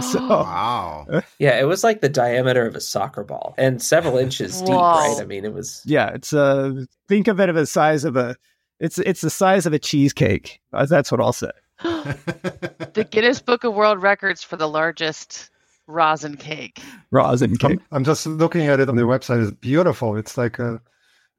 so 0.00 0.18
wow. 0.18 1.06
Yeah, 1.38 1.60
it 1.60 1.68
was 1.68 1.84
like 1.84 2.00
the 2.00 2.08
diameter 2.08 2.66
of 2.66 2.74
a 2.74 2.80
soccer 2.80 3.22
ball 3.22 3.54
and 3.56 3.80
several 3.80 4.18
inches 4.18 4.60
deep, 4.60 4.74
right? 4.74 5.16
I 5.20 5.24
mean, 5.24 5.44
it 5.44 5.54
was 5.54 5.82
Yeah, 5.86 6.10
it's 6.10 6.32
uh 6.32 6.84
think 7.08 7.28
of 7.28 7.40
it 7.40 7.48
of 7.48 7.56
a 7.56 7.66
size 7.66 8.04
of 8.04 8.16
a 8.16 8.36
it's 8.80 8.98
it's 8.98 9.20
the 9.20 9.30
size 9.30 9.64
of 9.64 9.72
a 9.72 9.78
cheesecake. 9.78 10.60
Uh, 10.72 10.86
that's 10.86 11.12
what 11.12 11.20
I'll 11.20 11.32
say. 11.32 11.52
the 11.82 13.06
Guinness 13.08 13.40
Book 13.40 13.62
of 13.62 13.74
World 13.74 14.02
Records 14.02 14.42
for 14.42 14.56
the 14.56 14.68
largest 14.68 15.50
rosin 15.86 16.36
cake. 16.36 16.82
Rosin 17.12 17.56
cake. 17.56 17.70
I'm, 17.70 17.80
I'm, 17.92 18.04
just 18.04 18.26
looking 18.26 18.66
at 18.66 18.80
it 18.80 18.88
on 18.88 18.96
the 18.96 19.02
website. 19.02 19.40
It's 19.40 19.56
beautiful. 19.56 20.16
It's 20.16 20.36
like 20.36 20.58
a 20.58 20.80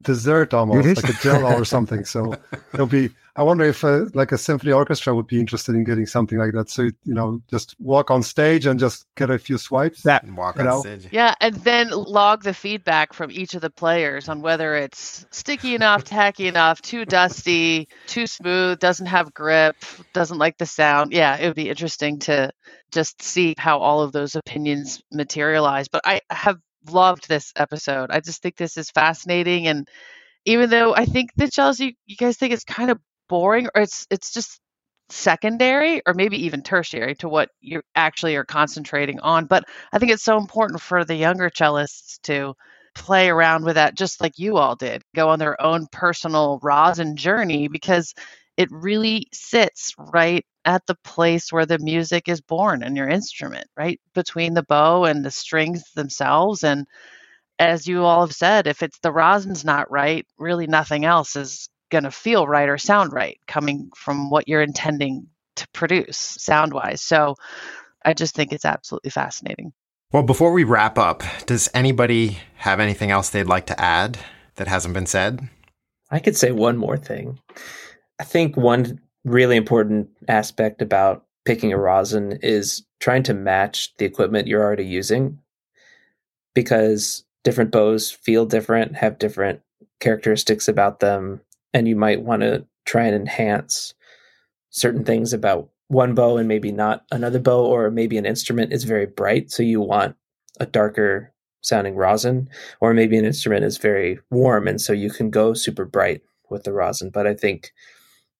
dessert 0.02 0.54
almost, 0.54 1.02
like 1.02 1.14
a 1.14 1.22
jello 1.22 1.54
or 1.54 1.64
something. 1.66 2.04
So 2.04 2.34
it'll 2.72 2.86
be. 2.86 3.10
I 3.38 3.42
wonder 3.42 3.62
if 3.62 3.84
uh, 3.84 4.06
like 4.14 4.32
a 4.32 4.36
symphony 4.36 4.72
orchestra 4.72 5.14
would 5.14 5.28
be 5.28 5.38
interested 5.38 5.76
in 5.76 5.84
getting 5.84 6.06
something 6.06 6.38
like 6.38 6.54
that. 6.54 6.68
So 6.70 6.82
you 6.82 7.14
know, 7.14 7.40
just 7.48 7.76
walk 7.78 8.10
on 8.10 8.24
stage 8.24 8.66
and 8.66 8.80
just 8.80 9.06
get 9.16 9.30
a 9.30 9.38
few 9.38 9.58
swipes. 9.58 10.02
That 10.02 10.24
and 10.24 10.36
walk 10.36 10.58
on 10.58 10.66
know? 10.66 10.80
stage. 10.80 11.06
Yeah, 11.12 11.36
and 11.40 11.54
then 11.54 11.90
log 11.90 12.42
the 12.42 12.52
feedback 12.52 13.12
from 13.12 13.30
each 13.30 13.54
of 13.54 13.60
the 13.60 13.70
players 13.70 14.28
on 14.28 14.42
whether 14.42 14.74
it's 14.74 15.24
sticky 15.30 15.76
enough, 15.76 16.02
tacky 16.02 16.48
enough, 16.48 16.82
too 16.82 17.04
dusty, 17.04 17.88
too 18.08 18.26
smooth, 18.26 18.80
doesn't 18.80 19.06
have 19.06 19.32
grip, 19.32 19.76
doesn't 20.12 20.38
like 20.38 20.58
the 20.58 20.66
sound. 20.66 21.12
Yeah, 21.12 21.36
it 21.36 21.46
would 21.46 21.54
be 21.54 21.70
interesting 21.70 22.18
to 22.20 22.50
just 22.90 23.22
see 23.22 23.54
how 23.56 23.78
all 23.78 24.02
of 24.02 24.10
those 24.10 24.34
opinions 24.34 25.00
materialize. 25.12 25.86
But 25.86 26.02
I 26.04 26.22
have 26.30 26.58
loved 26.90 27.28
this 27.28 27.52
episode. 27.54 28.10
I 28.10 28.18
just 28.18 28.42
think 28.42 28.56
this 28.56 28.76
is 28.76 28.90
fascinating. 28.90 29.68
And 29.68 29.86
even 30.44 30.70
though 30.70 30.92
I 30.92 31.04
think 31.04 31.30
the 31.36 31.44
cellists, 31.44 31.78
you 31.78 32.16
guys 32.16 32.36
think 32.36 32.52
it's 32.52 32.64
kind 32.64 32.90
of 32.90 32.98
boring 33.28 33.68
or 33.74 33.82
it's 33.82 34.06
it's 34.10 34.32
just 34.32 34.60
secondary 35.10 36.02
or 36.06 36.14
maybe 36.14 36.44
even 36.46 36.62
tertiary 36.62 37.14
to 37.16 37.28
what 37.28 37.50
you 37.60 37.80
actually 37.94 38.36
are 38.36 38.44
concentrating 38.44 39.20
on. 39.20 39.46
But 39.46 39.64
I 39.92 39.98
think 39.98 40.12
it's 40.12 40.24
so 40.24 40.38
important 40.38 40.80
for 40.82 41.04
the 41.04 41.14
younger 41.14 41.50
cellists 41.50 42.20
to 42.24 42.54
play 42.94 43.28
around 43.30 43.64
with 43.64 43.76
that 43.76 43.96
just 43.96 44.20
like 44.20 44.38
you 44.38 44.56
all 44.56 44.76
did, 44.76 45.02
go 45.14 45.28
on 45.30 45.38
their 45.38 45.60
own 45.62 45.86
personal 45.92 46.58
rosin 46.62 47.16
journey 47.16 47.68
because 47.68 48.12
it 48.56 48.68
really 48.72 49.28
sits 49.32 49.94
right 49.98 50.44
at 50.64 50.84
the 50.86 50.96
place 51.04 51.52
where 51.52 51.66
the 51.66 51.78
music 51.78 52.28
is 52.28 52.40
born 52.40 52.82
in 52.82 52.96
your 52.96 53.08
instrument, 53.08 53.66
right? 53.76 54.00
Between 54.14 54.54
the 54.54 54.64
bow 54.64 55.04
and 55.04 55.24
the 55.24 55.30
strings 55.30 55.84
themselves. 55.94 56.64
And 56.64 56.86
as 57.58 57.86
you 57.86 58.04
all 58.04 58.22
have 58.22 58.34
said, 58.34 58.66
if 58.66 58.82
it's 58.82 58.98
the 59.00 59.12
rosin's 59.12 59.64
not 59.64 59.90
right, 59.90 60.26
really 60.38 60.66
nothing 60.66 61.04
else 61.04 61.36
is 61.36 61.68
going 61.90 62.04
to 62.04 62.10
feel 62.10 62.46
right 62.46 62.68
or 62.68 62.78
sound 62.78 63.12
right 63.12 63.38
coming 63.46 63.90
from 63.96 64.30
what 64.30 64.48
you're 64.48 64.62
intending 64.62 65.26
to 65.56 65.68
produce 65.68 66.16
sound 66.16 66.72
wise. 66.72 67.02
So 67.02 67.34
I 68.04 68.14
just 68.14 68.34
think 68.34 68.52
it's 68.52 68.64
absolutely 68.64 69.10
fascinating. 69.10 69.72
Well, 70.12 70.22
before 70.22 70.52
we 70.52 70.64
wrap 70.64 70.98
up, 70.98 71.22
does 71.46 71.68
anybody 71.74 72.38
have 72.56 72.80
anything 72.80 73.10
else 73.10 73.28
they'd 73.28 73.44
like 73.44 73.66
to 73.66 73.80
add 73.80 74.18
that 74.56 74.68
hasn't 74.68 74.94
been 74.94 75.06
said? 75.06 75.48
I 76.10 76.18
could 76.18 76.36
say 76.36 76.52
one 76.52 76.78
more 76.78 76.96
thing. 76.96 77.38
I 78.18 78.24
think 78.24 78.56
one 78.56 79.00
really 79.24 79.56
important 79.56 80.08
aspect 80.26 80.80
about 80.80 81.24
picking 81.44 81.72
a 81.72 81.78
rosin 81.78 82.38
is 82.42 82.84
trying 83.00 83.22
to 83.24 83.34
match 83.34 83.94
the 83.98 84.04
equipment 84.04 84.48
you're 84.48 84.62
already 84.62 84.86
using 84.86 85.38
because 86.54 87.24
different 87.44 87.70
bows 87.70 88.10
feel 88.10 88.46
different, 88.46 88.96
have 88.96 89.18
different 89.18 89.60
characteristics 90.00 90.68
about 90.68 91.00
them, 91.00 91.40
and 91.72 91.88
you 91.88 91.96
might 91.96 92.22
want 92.22 92.42
to 92.42 92.66
try 92.84 93.04
and 93.04 93.14
enhance 93.14 93.94
certain 94.70 95.04
things 95.04 95.32
about 95.32 95.68
one 95.88 96.14
bow 96.14 96.36
and 96.36 96.48
maybe 96.48 96.70
not 96.70 97.04
another 97.10 97.38
bow, 97.38 97.64
or 97.64 97.90
maybe 97.90 98.18
an 98.18 98.26
instrument 98.26 98.72
is 98.72 98.84
very 98.84 99.06
bright, 99.06 99.50
so 99.50 99.62
you 99.62 99.80
want 99.80 100.16
a 100.60 100.66
darker 100.66 101.32
sounding 101.62 101.96
rosin, 101.96 102.48
or 102.80 102.94
maybe 102.94 103.16
an 103.16 103.24
instrument 103.24 103.64
is 103.64 103.78
very 103.78 104.18
warm, 104.30 104.68
and 104.68 104.80
so 104.80 104.92
you 104.92 105.10
can 105.10 105.30
go 105.30 105.54
super 105.54 105.84
bright 105.84 106.22
with 106.50 106.64
the 106.64 106.72
rosin. 106.72 107.10
But 107.10 107.26
I 107.26 107.34
think 107.34 107.72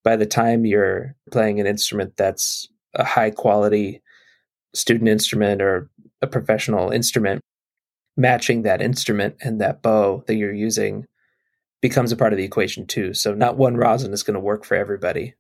by 0.05 0.17
the 0.17 0.27
time 0.27 0.64
you're 0.64 1.14
playing 1.31 1.59
an 1.61 1.67
instrument 1.67 2.17
that's 2.17 2.69
a 2.95 3.05
high 3.05 3.31
quality 3.31 4.03
student 4.75 5.09
instrument 5.09 5.61
or 5.62 5.91
a 6.23 6.27
professional 6.27 6.91
instrument, 6.91 7.41
matching 8.17 8.62
that 8.62 8.83
instrument 8.83 9.37
and 9.41 9.61
that 9.61 9.83
bow 9.83 10.23
that 10.27 10.35
you're 10.35 10.53
using 10.53 11.07
becomes 11.81 12.12
a 12.12 12.17
part 12.17 12.33
of 12.33 12.37
the 12.37 12.45
equation 12.45 12.87
too. 12.87 13.14
So 13.14 13.35
not 13.35 13.57
one 13.57 13.77
rosin 13.77 14.12
is 14.12 14.23
going 14.23 14.35
to 14.35 14.41
work 14.41 14.64
for 14.64 14.77
everybody. 14.77 15.35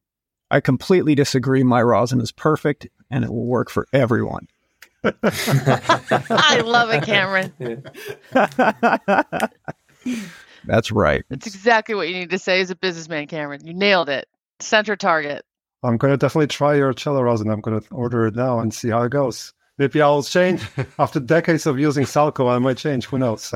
I 0.50 0.60
completely 0.60 1.14
disagree. 1.14 1.62
My 1.62 1.82
rosin 1.82 2.20
is 2.20 2.32
perfect 2.32 2.88
and 3.10 3.24
it 3.24 3.30
will 3.30 3.46
work 3.46 3.70
for 3.70 3.86
everyone. 3.92 4.48
I 5.04 6.62
love 6.64 6.90
it, 6.90 7.02
Cameron. 7.04 7.52
That's 10.64 10.90
right. 10.90 11.24
That's 11.28 11.46
exactly 11.46 11.94
what 11.94 12.08
you 12.08 12.14
need 12.14 12.30
to 12.30 12.38
say 12.38 12.60
as 12.60 12.70
a 12.70 12.76
businessman, 12.76 13.26
Cameron. 13.26 13.66
You 13.66 13.74
nailed 13.74 14.08
it. 14.08 14.26
Center 14.60 14.96
target. 14.96 15.44
I'm 15.82 15.96
going 15.96 16.12
to 16.12 16.16
definitely 16.16 16.48
try 16.48 16.74
your 16.74 16.92
cello 16.92 17.22
rosin. 17.22 17.50
I'm 17.50 17.60
going 17.60 17.80
to 17.80 17.86
order 17.94 18.26
it 18.26 18.34
now 18.34 18.58
and 18.58 18.74
see 18.74 18.88
how 18.88 19.02
it 19.02 19.10
goes. 19.10 19.54
Maybe 19.78 20.02
I'll 20.02 20.22
change 20.22 20.62
after 20.98 21.20
decades 21.20 21.66
of 21.66 21.78
using 21.78 22.04
Salco. 22.04 22.50
I 22.50 22.58
might 22.58 22.76
change. 22.78 23.06
Who 23.06 23.18
knows? 23.18 23.54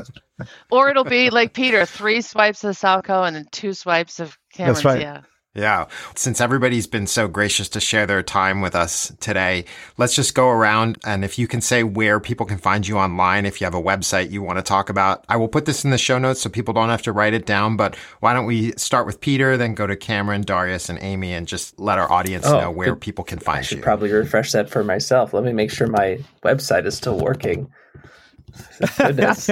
Or 0.71 0.89
it'll 0.89 1.03
be 1.03 1.29
like 1.29 1.53
Peter, 1.53 1.85
three 1.85 2.21
swipes 2.21 2.63
of 2.63 2.75
Salco 2.77 3.27
and 3.27 3.35
then 3.35 3.45
two 3.51 3.73
swipes 3.73 4.19
of 4.19 4.37
Cameron's. 4.53 4.77
That's 4.77 4.85
right. 4.85 5.01
Yeah. 5.01 5.21
Yeah. 5.55 5.85
Since 6.15 6.41
everybody's 6.41 6.87
been 6.87 7.05
so 7.05 7.27
gracious 7.27 7.69
to 7.69 7.79
share 7.79 8.07
their 8.07 8.23
time 8.23 8.61
with 8.61 8.73
us 8.73 9.13
today, 9.19 9.65
let's 9.97 10.15
just 10.15 10.33
go 10.33 10.49
around 10.49 10.97
and 11.05 11.23
if 11.23 11.37
you 11.37 11.47
can 11.47 11.61
say 11.61 11.83
where 11.83 12.19
people 12.19 12.47
can 12.47 12.57
find 12.57 12.87
you 12.87 12.97
online, 12.97 13.45
if 13.45 13.61
you 13.61 13.65
have 13.65 13.75
a 13.75 13.81
website 13.81 14.31
you 14.31 14.41
want 14.41 14.57
to 14.57 14.63
talk 14.63 14.89
about, 14.89 15.23
I 15.29 15.37
will 15.37 15.47
put 15.47 15.65
this 15.65 15.85
in 15.85 15.91
the 15.91 15.99
show 15.99 16.17
notes 16.17 16.41
so 16.41 16.49
people 16.49 16.73
don't 16.73 16.89
have 16.89 17.03
to 17.03 17.11
write 17.11 17.35
it 17.35 17.45
down. 17.45 17.77
But 17.77 17.95
why 18.19 18.33
don't 18.33 18.47
we 18.47 18.71
start 18.77 19.05
with 19.05 19.21
Peter, 19.21 19.55
then 19.55 19.75
go 19.75 19.85
to 19.85 19.95
Cameron, 19.95 20.41
Darius, 20.41 20.89
and 20.89 20.97
Amy, 21.03 21.33
and 21.33 21.47
just 21.47 21.79
let 21.79 21.99
our 21.99 22.11
audience 22.11 22.47
Oh, 22.47 22.59
know 22.59 22.71
where 22.71 22.93
good. 22.93 23.01
people 23.01 23.23
can 23.23 23.37
find 23.37 23.57
you? 23.57 23.59
I 23.59 23.63
should 23.63 23.77
you. 23.77 23.83
probably 23.83 24.11
refresh 24.11 24.53
that 24.53 24.71
for 24.71 24.83
myself. 24.83 25.33
Let 25.35 25.43
me 25.43 25.53
make 25.53 25.69
sure 25.69 25.85
my 25.85 26.17
website 26.43 26.87
is 26.87 26.97
still 26.97 27.19
working. 27.19 27.71
Goodness. 28.97 29.51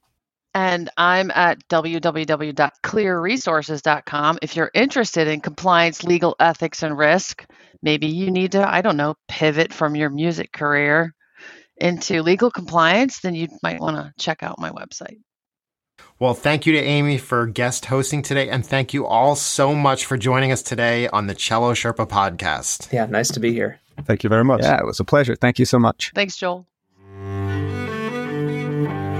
And 0.55 0.89
I'm 0.95 1.29
at 1.31 1.67
www.clearresources.com. 1.67 4.39
If 4.41 4.55
you're 4.55 4.71
interested 4.73 5.27
in 5.27 5.41
compliance, 5.41 6.05
legal 6.05 6.37
ethics, 6.39 6.81
and 6.81 6.97
risk, 6.97 7.45
maybe 7.81 8.07
you 8.07 8.31
need 8.31 8.53
to, 8.53 8.65
I 8.65 8.79
don't 8.79 8.95
know, 8.95 9.15
pivot 9.27 9.73
from 9.73 9.97
your 9.97 10.09
music 10.09 10.53
career 10.53 11.13
into 11.75 12.23
legal 12.23 12.49
compliance, 12.49 13.19
then 13.19 13.35
you 13.35 13.49
might 13.61 13.81
want 13.81 13.97
to 13.97 14.13
check 14.17 14.43
out 14.43 14.57
my 14.57 14.71
website. 14.71 15.17
Well, 16.19 16.33
thank 16.33 16.65
you 16.65 16.71
to 16.71 16.79
Amy 16.79 17.17
for 17.17 17.47
guest 17.47 17.87
hosting 17.87 18.21
today. 18.21 18.49
And 18.49 18.65
thank 18.65 18.93
you 18.93 19.05
all 19.05 19.35
so 19.35 19.75
much 19.75 20.05
for 20.05 20.15
joining 20.15 20.53
us 20.53 20.61
today 20.61 21.09
on 21.09 21.27
the 21.27 21.35
Cello 21.35 21.73
Sherpa 21.73 22.07
podcast. 22.07 22.93
Yeah, 22.93 23.07
nice 23.07 23.27
to 23.31 23.41
be 23.41 23.51
here. 23.51 23.81
Thank 24.05 24.23
you 24.23 24.29
very 24.29 24.45
much. 24.45 24.61
Yeah, 24.61 24.79
it 24.79 24.85
was 24.85 25.01
a 25.01 25.05
pleasure. 25.05 25.35
Thank 25.35 25.59
you 25.59 25.65
so 25.65 25.79
much. 25.79 26.13
Thanks, 26.15 26.37
Joel. 26.37 26.65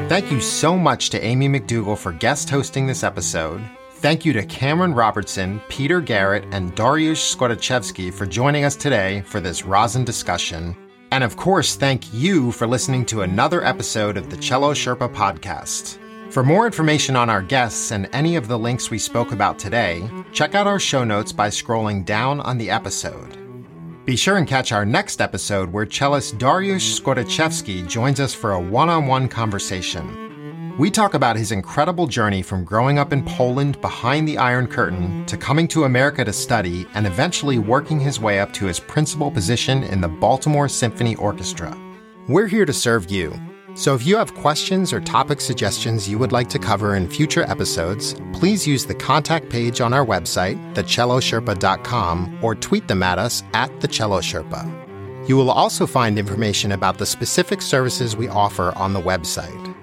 Thank 0.08 0.32
you 0.32 0.39
so 0.39 0.78
much 0.78 1.10
to 1.10 1.26
Amy 1.26 1.50
McDougal 1.50 1.98
for 1.98 2.12
guest 2.12 2.48
hosting 2.48 2.86
this 2.86 3.04
episode. 3.04 3.60
Thank 3.94 4.24
you 4.24 4.34
to 4.34 4.46
Cameron 4.46 4.94
Robertson, 4.94 5.60
Peter 5.68 6.00
Garrett, 6.00 6.46
and 6.52 6.76
Dariusz 6.76 7.36
Skoraczewski 7.36 8.13
for 8.13 8.28
joining 8.28 8.65
us 8.65 8.76
today 8.76 9.22
for 9.22 9.39
this 9.39 9.65
rosin 9.65 10.06
discussion. 10.06 10.78
And 11.12 11.24
of 11.24 11.38
course, 11.38 11.76
thank 11.76 12.13
you 12.13 12.52
for 12.52 12.68
listening 12.68 13.04
to 13.08 13.24
another 13.24 13.65
episode 13.65 14.15
of 14.15 14.30
the 14.30 14.38
Cello 14.38 14.76
Sherpa 14.76 15.12
podcast. 15.12 15.98
For 16.32 16.44
more 16.44 16.68
information 16.68 17.15
on 17.15 17.30
our 17.30 17.41
guests 17.41 17.89
and 17.91 18.08
any 18.13 18.36
of 18.36 18.48
the 18.48 18.60
links 18.60 18.91
we 18.91 19.00
spoke 19.00 19.32
about 19.32 19.58
today, 19.58 20.08
check 20.32 20.54
out 20.54 20.68
our 20.68 20.80
show 20.80 21.04
notes 21.04 21.32
by 21.32 21.50
scrolling 21.50 22.06
down 22.06 22.41
on 22.41 22.60
the 22.60 22.70
episode. 22.70 23.45
Be 24.06 24.15
sure 24.15 24.38
and 24.38 24.48
catch 24.48 24.72
our 24.72 24.86
next 24.86 25.20
episode 25.20 25.74
where 25.74 25.88
cellist 25.88 26.38
Dariusz 26.38 27.02
Skoraczewski 27.02 27.88
joins 27.88 28.20
us 28.20 28.36
for 28.36 28.52
a 28.52 28.60
one 28.60 28.88
on 28.88 29.08
one 29.08 29.28
conversation. 29.28 30.76
We 30.78 30.91
talk 30.91 31.15
about 31.15 31.36
his 31.36 31.52
incredible 31.52 32.06
journey 32.06 32.44
from 32.44 32.65
growing 32.65 33.00
up 33.00 33.12
in 33.12 33.26
Poland 33.26 33.82
behind 33.82 34.28
the 34.28 34.38
Iron 34.38 34.68
Curtain 34.68 35.26
to 35.26 35.38
coming 35.38 35.68
to 35.70 35.86
America 35.86 36.24
to 36.24 36.34
study 36.34 36.86
and 36.94 37.08
eventually 37.08 37.58
working 37.58 38.00
his 38.00 38.20
way 38.20 38.39
up 38.39 38.54
to 38.54 38.68
his 38.68 38.80
principal 38.80 39.32
position 39.32 39.84
in 39.86 40.02
the 40.02 40.08
Baltimore 40.08 40.70
Symphony 40.70 41.15
Orchestra. 41.15 41.76
We're 42.28 42.48
here 42.48 42.65
to 42.65 42.74
serve 42.74 43.10
you. 43.10 43.34
So 43.76 43.94
if 43.94 44.06
you 44.06 44.16
have 44.16 44.34
questions 44.36 44.94
or 44.94 45.02
topic 45.02 45.42
suggestions 45.42 46.08
you 46.08 46.18
would 46.18 46.32
like 46.32 46.48
to 46.50 46.60
cover 46.60 46.96
in 46.96 47.10
future 47.10 47.44
episodes, 47.44 48.16
please 48.32 48.66
use 48.66 48.86
the 48.86 48.96
contact 48.96 49.50
page 49.50 49.82
on 49.82 49.94
our 49.94 50.06
website, 50.06 50.56
thecellosherpa.com, 50.76 52.40
or 52.42 52.56
tweet 52.56 52.88
them 52.88 53.04
at 53.04 53.20
us 53.20 53.44
at 53.54 53.70
thecellosherpa. 53.82 55.28
You 55.28 55.36
will 55.36 55.52
also 55.52 55.86
find 55.86 56.18
information 56.18 56.72
about 56.72 57.00
the 57.00 57.06
specific 57.06 57.62
services 57.62 58.16
we 58.16 58.30
offer 58.30 58.72
on 58.78 58.94
the 58.94 59.02
website. 59.02 59.76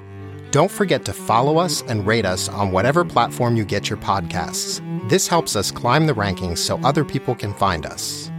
Don't 0.52 0.70
forget 0.70 1.04
to 1.04 1.12
follow 1.12 1.58
us 1.58 1.82
and 1.82 2.06
rate 2.06 2.24
us 2.24 2.48
on 2.48 2.72
whatever 2.72 3.04
platform 3.04 3.56
you 3.56 3.64
get 3.64 3.90
your 3.90 3.98
podcasts. 3.98 4.80
This 5.10 5.28
helps 5.28 5.54
us 5.54 5.70
climb 5.70 6.06
the 6.06 6.14
rankings 6.14 6.58
so 6.58 6.78
other 6.78 7.04
people 7.04 7.34
can 7.34 7.52
find 7.54 7.84
us. 7.84 8.30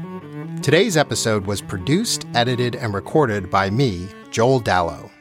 Today's 0.64 0.98
episode 0.98 1.46
was 1.46 1.62
produced, 1.62 2.26
edited, 2.34 2.76
and 2.76 2.94
recorded 2.94 3.52
by 3.52 3.70
me, 3.70 4.08
Joel 4.32 4.60
Dallow. 4.60 5.13